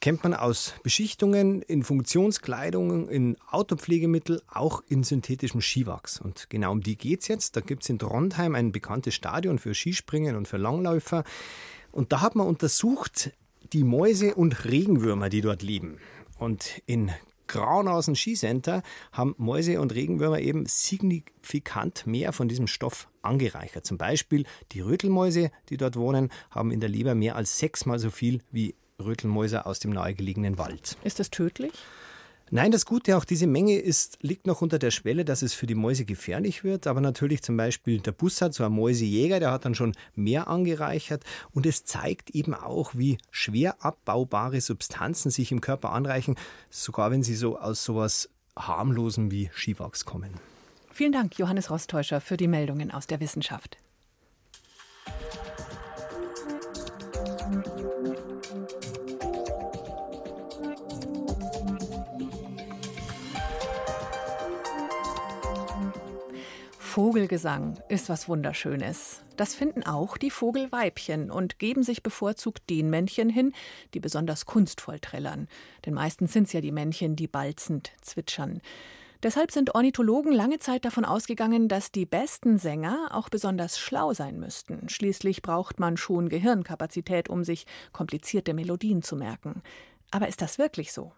kennt 0.00 0.24
man 0.24 0.34
aus 0.34 0.74
Beschichtungen, 0.82 1.62
in 1.62 1.82
Funktionskleidung, 1.82 3.08
in 3.08 3.36
Autopflegemittel, 3.50 4.42
auch 4.48 4.82
in 4.88 5.04
synthetischem 5.04 5.60
Skiwachs. 5.60 6.20
Und 6.20 6.48
genau 6.48 6.72
um 6.72 6.80
die 6.82 6.96
geht 6.96 7.20
es 7.20 7.28
jetzt. 7.28 7.56
Da 7.56 7.60
gibt 7.60 7.82
es 7.82 7.90
in 7.90 7.98
Trondheim 7.98 8.54
ein 8.54 8.72
bekanntes 8.72 9.14
Stadion 9.14 9.58
für 9.58 9.74
Skispringen 9.74 10.36
und 10.36 10.48
für 10.48 10.56
Langläufer. 10.56 11.24
Und 11.92 12.12
da 12.12 12.22
hat 12.22 12.34
man 12.34 12.46
untersucht 12.46 13.32
die 13.72 13.84
Mäuse 13.84 14.34
und 14.34 14.64
Regenwürmer, 14.64 15.28
die 15.28 15.42
dort 15.42 15.62
leben. 15.62 15.98
Und 16.38 16.80
in 16.86 17.10
Grauenhausen 17.50 18.14
Skicenter 18.14 18.84
haben 19.10 19.34
Mäuse 19.36 19.80
und 19.80 19.92
Regenwürmer 19.92 20.38
eben 20.38 20.66
signifikant 20.66 22.06
mehr 22.06 22.32
von 22.32 22.46
diesem 22.46 22.68
Stoff 22.68 23.08
angereichert. 23.22 23.84
Zum 23.84 23.98
Beispiel 23.98 24.44
die 24.70 24.80
Rötelmäuse, 24.80 25.50
die 25.68 25.76
dort 25.76 25.96
wohnen, 25.96 26.30
haben 26.50 26.70
in 26.70 26.78
der 26.78 26.88
Leber 26.88 27.16
mehr 27.16 27.34
als 27.34 27.58
sechsmal 27.58 27.98
so 27.98 28.10
viel 28.10 28.40
wie 28.52 28.76
Rötelmäuse 29.00 29.66
aus 29.66 29.80
dem 29.80 29.90
nahegelegenen 29.90 30.58
Wald. 30.58 30.96
Ist 31.02 31.18
das 31.18 31.30
tödlich? 31.30 31.72
Nein, 32.52 32.72
das 32.72 32.84
Gute, 32.84 33.16
auch 33.16 33.24
diese 33.24 33.46
Menge 33.46 33.78
ist, 33.78 34.18
liegt 34.22 34.48
noch 34.48 34.60
unter 34.60 34.80
der 34.80 34.90
Schwelle, 34.90 35.24
dass 35.24 35.42
es 35.42 35.54
für 35.54 35.68
die 35.68 35.76
Mäuse 35.76 36.04
gefährlich 36.04 36.64
wird. 36.64 36.88
Aber 36.88 37.00
natürlich 37.00 37.42
zum 37.42 37.56
Beispiel 37.56 38.00
der 38.00 38.10
Bussard, 38.10 38.54
so 38.54 38.64
ein 38.64 38.72
Mäusejäger, 38.72 39.38
der 39.38 39.52
hat 39.52 39.64
dann 39.64 39.76
schon 39.76 39.92
mehr 40.16 40.48
angereichert. 40.48 41.22
Und 41.52 41.64
es 41.64 41.84
zeigt 41.84 42.30
eben 42.30 42.52
auch, 42.52 42.96
wie 42.96 43.18
schwer 43.30 43.84
abbaubare 43.84 44.60
Substanzen 44.60 45.30
sich 45.30 45.52
im 45.52 45.60
Körper 45.60 45.92
anreichen, 45.92 46.34
sogar 46.70 47.12
wenn 47.12 47.22
sie 47.22 47.36
so 47.36 47.56
aus 47.56 47.84
sowas 47.84 48.28
harmlosem 48.58 49.30
wie 49.30 49.48
Skiwachs 49.54 50.04
kommen. 50.04 50.34
Vielen 50.90 51.12
Dank, 51.12 51.38
Johannes 51.38 51.70
Rostäuscher, 51.70 52.20
für 52.20 52.36
die 52.36 52.48
Meldungen 52.48 52.90
aus 52.90 53.06
der 53.06 53.20
Wissenschaft. 53.20 53.78
Vogelgesang 66.90 67.80
ist 67.88 68.08
was 68.08 68.28
Wunderschönes. 68.28 69.22
Das 69.36 69.54
finden 69.54 69.84
auch 69.84 70.16
die 70.16 70.32
Vogelweibchen 70.32 71.30
und 71.30 71.60
geben 71.60 71.84
sich 71.84 72.02
bevorzugt 72.02 72.68
den 72.68 72.90
Männchen 72.90 73.30
hin, 73.30 73.52
die 73.94 74.00
besonders 74.00 74.44
kunstvoll 74.44 74.98
trällern. 74.98 75.46
Denn 75.86 75.94
meistens 75.94 76.32
sind 76.32 76.48
es 76.48 76.52
ja 76.52 76.60
die 76.60 76.72
Männchen, 76.72 77.14
die 77.14 77.28
balzend 77.28 77.92
zwitschern. 78.02 78.60
Deshalb 79.22 79.52
sind 79.52 79.76
Ornithologen 79.76 80.32
lange 80.32 80.58
Zeit 80.58 80.84
davon 80.84 81.04
ausgegangen, 81.04 81.68
dass 81.68 81.92
die 81.92 82.06
besten 82.06 82.58
Sänger 82.58 83.10
auch 83.12 83.28
besonders 83.28 83.78
schlau 83.78 84.12
sein 84.12 84.40
müssten. 84.40 84.88
Schließlich 84.88 85.42
braucht 85.42 85.78
man 85.78 85.96
schon 85.96 86.28
Gehirnkapazität, 86.28 87.28
um 87.30 87.44
sich 87.44 87.66
komplizierte 87.92 88.52
Melodien 88.52 89.02
zu 89.02 89.14
merken. 89.14 89.62
Aber 90.10 90.26
ist 90.26 90.42
das 90.42 90.58
wirklich 90.58 90.92
so? 90.92 91.12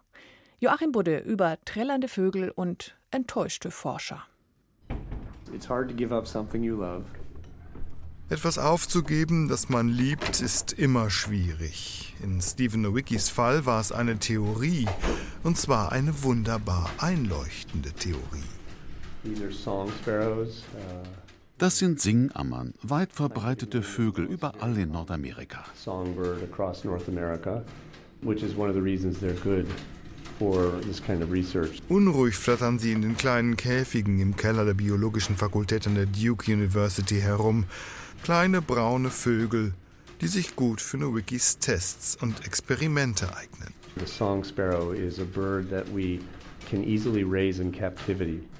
Joachim 0.60 0.92
Budde 0.92 1.20
über 1.20 1.56
trällernde 1.64 2.08
Vögel 2.08 2.50
und 2.50 2.94
enttäuschte 3.10 3.70
Forscher. 3.70 4.22
Etwas 8.30 8.56
aufzugeben, 8.56 9.48
das 9.48 9.68
man 9.68 9.88
liebt, 9.88 10.40
ist 10.40 10.72
immer 10.72 11.10
schwierig. 11.10 12.14
In 12.22 12.40
Stephen 12.40 12.80
Nowickis 12.80 13.28
Fall 13.28 13.66
war 13.66 13.78
es 13.78 13.92
eine 13.92 14.18
Theorie, 14.18 14.86
und 15.42 15.58
zwar 15.58 15.92
eine 15.92 16.22
wunderbar 16.22 16.88
einleuchtende 16.98 17.92
Theorie. 17.92 18.48
Uh, 19.24 19.30
das 21.58 21.78
sind 21.78 22.00
Singammern, 22.00 22.72
weit 22.82 23.12
verbreitete 23.12 23.82
Vögel 23.82 24.24
überall 24.24 24.78
in 24.78 24.92
Nordamerika. 24.92 25.64
Unruhig 31.88 32.34
flattern 32.34 32.78
sie 32.78 32.92
in 32.92 33.02
den 33.02 33.16
kleinen 33.16 33.56
Käfigen 33.56 34.20
im 34.20 34.36
Keller 34.36 34.64
der 34.64 34.74
biologischen 34.74 35.36
Fakultät 35.36 35.86
an 35.86 35.94
der 35.94 36.06
Duke 36.06 36.52
University 36.52 37.20
herum 37.20 37.64
Kleine 38.22 38.62
braune 38.62 39.10
Vögel, 39.10 39.74
die 40.20 40.28
sich 40.28 40.54
gut 40.54 40.80
für 40.80 40.96
Nowicki's 40.96 41.58
Tests 41.58 42.16
und 42.20 42.46
Experimente 42.46 43.28
eignen. 43.36 43.74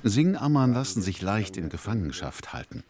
Singammern 0.02 0.72
lassen 0.72 1.02
sich 1.02 1.22
leicht 1.22 1.56
in 1.56 1.68
Gefangenschaft 1.68 2.52
halten. 2.52 2.82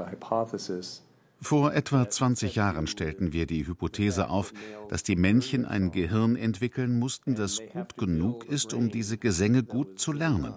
a 0.00 0.10
hypothesis 0.10 1.02
vor 1.40 1.72
etwa 1.72 2.08
20 2.08 2.56
Jahren 2.56 2.88
stellten 2.88 3.32
wir 3.32 3.46
die 3.46 3.64
Hypothese 3.64 4.28
auf, 4.30 4.52
dass 4.88 5.04
die 5.04 5.14
Männchen 5.14 5.64
ein 5.66 5.92
Gehirn 5.92 6.34
entwickeln 6.34 6.98
mussten, 6.98 7.36
das 7.36 7.60
gut 7.72 7.96
genug 7.96 8.46
ist, 8.46 8.74
um 8.74 8.90
diese 8.90 9.18
Gesänge 9.18 9.62
gut 9.62 10.00
zu 10.00 10.12
lernen. 10.12 10.54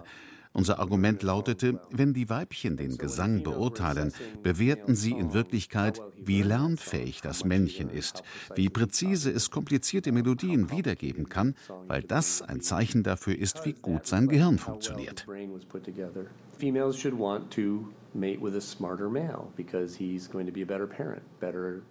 Unser 0.52 0.80
Argument 0.80 1.22
lautete, 1.22 1.80
wenn 1.90 2.12
die 2.12 2.28
Weibchen 2.28 2.76
den 2.76 2.98
Gesang 2.98 3.44
beurteilen, 3.44 4.12
bewerten 4.42 4.96
sie 4.96 5.12
in 5.12 5.32
Wirklichkeit, 5.32 6.00
wie 6.16 6.42
lernfähig 6.42 7.20
das 7.20 7.44
Männchen 7.44 7.88
ist, 7.88 8.22
wie 8.56 8.68
präzise 8.68 9.30
es 9.30 9.50
komplizierte 9.50 10.10
Melodien 10.10 10.70
wiedergeben 10.70 11.28
kann, 11.28 11.54
weil 11.86 12.02
das 12.02 12.42
ein 12.42 12.60
Zeichen 12.60 13.04
dafür 13.04 13.38
ist, 13.38 13.64
wie 13.64 13.74
gut 13.74 14.06
sein 14.06 14.26
Gehirn 14.26 14.58
funktioniert. 14.58 15.26
Females 16.60 16.96
should 16.96 17.18
want 17.18 17.50
to 17.52 17.86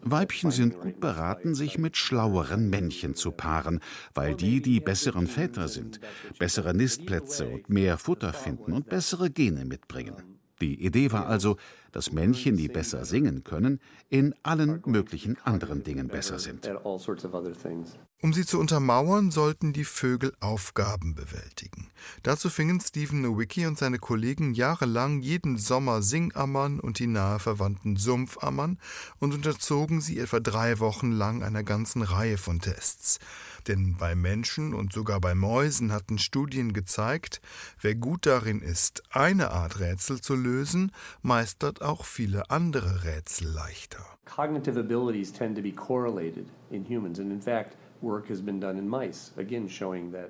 Weibchen 0.01 0.51
sind 0.51 0.79
gut 0.79 0.99
beraten, 0.99 1.55
sich 1.55 1.77
mit 1.77 1.95
schlaueren 1.97 2.69
Männchen 2.69 3.15
zu 3.15 3.31
paaren, 3.31 3.79
weil 4.13 4.35
die 4.35 4.61
die 4.61 4.81
besseren 4.81 5.27
Väter 5.27 5.69
sind, 5.69 6.01
bessere 6.37 6.73
Nistplätze 6.73 7.47
und 7.47 7.69
mehr 7.69 7.97
Futter 7.97 8.33
finden 8.33 8.73
und 8.73 8.89
bessere 8.89 9.29
Gene 9.29 9.63
mitbringen. 9.65 10.38
Die 10.61 10.83
Idee 10.85 11.11
war 11.11 11.27
also, 11.27 11.57
dass 11.91 12.11
Männchen, 12.11 12.57
die 12.57 12.67
besser 12.67 13.05
singen 13.05 13.43
können, 13.43 13.79
in 14.09 14.35
allen 14.43 14.81
möglichen 14.85 15.37
anderen 15.43 15.83
Dingen 15.83 16.07
besser 16.07 16.37
sind. 16.37 16.69
Um 18.21 18.33
sie 18.33 18.45
zu 18.45 18.59
untermauern, 18.59 19.31
sollten 19.31 19.73
die 19.73 19.85
Vögel 19.85 20.33
Aufgaben 20.39 21.15
bewältigen. 21.15 21.89
Dazu 22.23 22.49
fingen 22.49 22.81
Stephen 22.81 23.21
Nowicki 23.21 23.65
und 23.65 23.77
seine 23.77 23.97
Kollegen 23.97 24.53
jahrelang 24.53 25.21
jeden 25.21 25.57
Sommer 25.57 26.01
Singammern 26.01 26.79
und 26.79 26.99
die 26.99 27.07
nahe 27.07 27.39
verwandten 27.39 27.95
Sumpfammern 27.95 28.77
und 29.19 29.33
unterzogen 29.33 30.01
sie 30.01 30.19
etwa 30.19 30.39
drei 30.39 30.79
Wochen 30.79 31.11
lang 31.11 31.43
einer 31.43 31.63
ganzen 31.63 32.01
Reihe 32.01 32.37
von 32.37 32.59
Tests. 32.59 33.19
Denn 33.69 33.95
bei 33.99 34.15
Menschen 34.15 34.73
und 34.73 34.91
sogar 34.91 35.21
bei 35.21 35.35
Mäusen 35.35 35.91
hatten 35.91 36.17
Studien 36.17 36.73
gezeigt, 36.73 37.39
wer 37.79 37.93
gut 37.93 38.25
darin 38.25 38.63
ist, 38.63 39.03
eine 39.11 39.51
Art 39.51 39.79
Rätsel 39.79 40.21
zu 40.21 40.35
lösen, 40.35 40.91
meistert 41.21 41.83
auch 41.83 42.03
viele 42.03 42.49
andere 42.49 43.03
Rätsel 43.03 43.47
leichter. 43.47 44.03
Cognitive 44.25 44.79
abilities 44.79 45.31
tend 45.31 45.55
to 45.55 45.61
be 45.61 45.71
correlated 45.71 46.47
in 46.71 46.83
humans 46.83 47.19
and 47.19 47.31
in 47.31 47.41
fact 47.41 47.77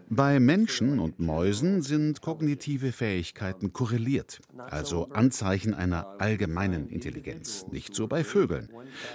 bei 0.10 0.40
Menschen 0.40 1.00
und 1.00 1.20
Mäusen 1.20 1.82
sind 1.82 2.22
kognitive 2.22 2.92
Fähigkeiten 2.92 3.74
korreliert, 3.74 4.40
also 4.58 5.10
Anzeichen 5.10 5.74
einer 5.74 6.20
allgemeinen 6.20 6.90
Intelligenz, 6.90 7.68
nicht 7.72 7.94
so 7.94 8.08
bei 8.08 8.24
Vögeln. 8.24 8.70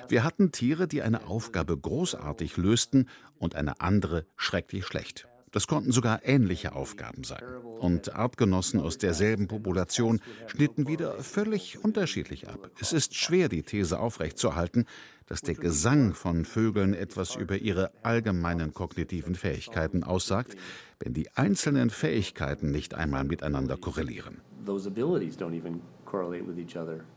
Wir 0.09 0.25
hatten 0.25 0.53
Tiere, 0.53 0.87
die 0.87 1.03
eine 1.03 1.27
Aufgabe 1.27 1.77
großartig 1.77 2.57
lösten 2.57 3.09
und 3.39 3.57
eine 3.57 3.81
andere 3.81 4.27
schrecklich 4.37 4.87
schlecht. 4.87 5.29
Das 5.55 5.69
konnten 5.69 5.93
sogar 5.93 6.25
ähnliche 6.25 6.75
Aufgaben 6.75 7.23
sein. 7.23 7.45
Und 7.79 8.13
Artgenossen 8.13 8.81
aus 8.81 8.99
derselben 8.99 9.47
Population 9.47 10.21
schnitten 10.49 10.89
wieder 10.89 11.23
völlig 11.23 11.79
unterschiedlich 11.85 12.49
ab. 12.49 12.73
Es 12.81 12.93
ist 12.93 13.15
schwer, 13.15 13.49
die 13.49 13.63
These 13.63 14.01
aufrechtzuerhalten, 14.01 14.85
dass 15.27 15.43
der 15.43 15.55
Gesang 15.55 16.13
von 16.13 16.45
Vögeln 16.45 16.93
etwas 16.93 17.37
über 17.37 17.57
ihre 17.57 17.93
allgemeinen 18.03 18.75
kognitiven 18.75 19.37
Fähigkeiten 19.37 20.03
aussagt, 20.03 20.57
wenn 20.99 21.15
die 21.15 21.31
einzelnen 21.37 21.91
Fähigkeiten 21.91 22.73
nicht 22.73 22.95
einmal 22.95 23.23
miteinander 23.23 23.77
korrelieren. 23.77 24.41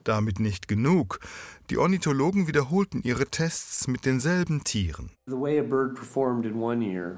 Damit 0.04 0.39
nicht 0.39 0.67
genug. 0.67 1.19
Die 1.71 1.78
Ornithologen 1.80 2.47
wiederholten 2.47 3.02
ihre 3.02 3.26
Tests 3.26 3.88
mit 3.88 4.06
denselben 4.06 4.63
Tieren. 4.63 5.10
The 5.26 5.34
way 5.34 5.60
a 5.60 5.63
bird 5.63 5.95
performed 5.95 6.45
in 6.45 6.62
one 6.62 6.86
year 6.86 7.17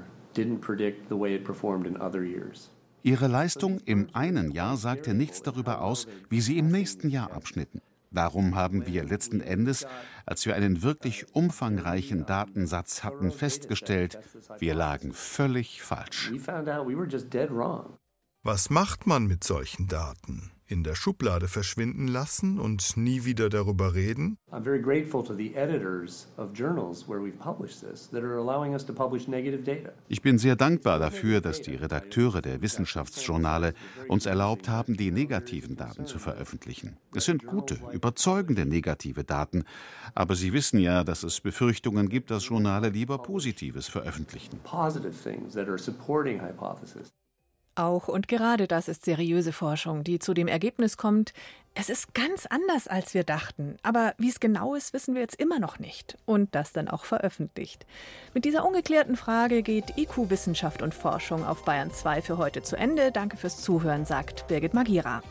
Ihre 3.02 3.28
Leistung 3.28 3.80
im 3.86 4.08
einen 4.12 4.50
Jahr 4.50 4.76
sagte 4.76 5.14
nichts 5.14 5.42
darüber 5.42 5.80
aus, 5.80 6.06
wie 6.28 6.40
sie 6.40 6.58
im 6.58 6.68
nächsten 6.68 7.08
Jahr 7.08 7.32
abschnitten. 7.32 7.80
Darum 8.12 8.56
haben 8.56 8.86
wir 8.86 9.04
letzten 9.04 9.40
Endes, 9.40 9.86
als 10.26 10.44
wir 10.44 10.56
einen 10.56 10.82
wirklich 10.82 11.34
umfangreichen 11.34 12.26
Datensatz 12.26 13.04
hatten, 13.04 13.30
festgestellt, 13.30 14.18
wir 14.58 14.74
lagen 14.74 15.12
völlig 15.12 15.82
falsch. 15.82 16.32
Was 18.42 18.70
macht 18.70 19.06
man 19.06 19.26
mit 19.26 19.44
solchen 19.44 19.86
Daten? 19.86 20.50
In 20.70 20.84
der 20.84 20.94
Schublade 20.94 21.48
verschwinden 21.48 22.06
lassen 22.06 22.60
und 22.60 22.96
nie 22.96 23.24
wieder 23.24 23.48
darüber 23.48 23.94
reden? 23.94 24.38
Ich 30.08 30.22
bin 30.22 30.38
sehr 30.38 30.56
dankbar 30.56 30.98
dafür, 30.98 31.40
dass 31.40 31.62
die 31.62 31.74
Redakteure 31.74 32.42
der 32.42 32.62
Wissenschaftsjournale 32.62 33.74
uns 34.08 34.26
erlaubt 34.26 34.68
haben, 34.68 34.96
die 34.96 35.10
negativen 35.10 35.76
Daten 35.76 36.06
zu 36.06 36.18
veröffentlichen. 36.18 36.96
Es 37.14 37.24
sind 37.24 37.46
gute, 37.46 37.78
überzeugende 37.92 38.64
negative 38.64 39.24
Daten, 39.24 39.64
aber 40.14 40.36
Sie 40.36 40.52
wissen 40.52 40.78
ja, 40.78 41.02
dass 41.04 41.24
es 41.24 41.40
Befürchtungen 41.40 42.08
gibt, 42.08 42.30
dass 42.30 42.48
Journale 42.48 42.90
lieber 42.90 43.18
Positives 43.18 43.88
veröffentlichen. 43.88 44.60
Positive 44.62 45.12
things 45.12 45.54
that 45.54 45.68
are 45.68 45.78
supporting 45.78 46.40
hypothesis. 46.40 47.12
Auch 47.80 48.08
und 48.08 48.28
gerade 48.28 48.68
das 48.68 48.88
ist 48.88 49.06
seriöse 49.06 49.54
Forschung, 49.54 50.04
die 50.04 50.18
zu 50.18 50.34
dem 50.34 50.48
Ergebnis 50.48 50.98
kommt, 50.98 51.32
es 51.74 51.88
ist 51.88 52.12
ganz 52.12 52.44
anders, 52.44 52.88
als 52.88 53.14
wir 53.14 53.24
dachten. 53.24 53.78
Aber 53.82 54.12
wie 54.18 54.28
es 54.28 54.38
genau 54.38 54.74
ist, 54.74 54.92
wissen 54.92 55.14
wir 55.14 55.22
jetzt 55.22 55.40
immer 55.40 55.58
noch 55.58 55.78
nicht. 55.78 56.18
Und 56.26 56.54
das 56.54 56.74
dann 56.74 56.88
auch 56.88 57.06
veröffentlicht. 57.06 57.86
Mit 58.34 58.44
dieser 58.44 58.66
ungeklärten 58.66 59.16
Frage 59.16 59.62
geht 59.62 59.96
IQ 59.96 60.28
Wissenschaft 60.28 60.82
und 60.82 60.92
Forschung 60.92 61.42
auf 61.46 61.64
Bayern 61.64 61.90
2 61.90 62.20
für 62.20 62.36
heute 62.36 62.60
zu 62.60 62.76
Ende. 62.76 63.12
Danke 63.12 63.38
fürs 63.38 63.62
Zuhören, 63.62 64.04
sagt 64.04 64.46
Birgit 64.48 64.74
Magira. 64.74 65.22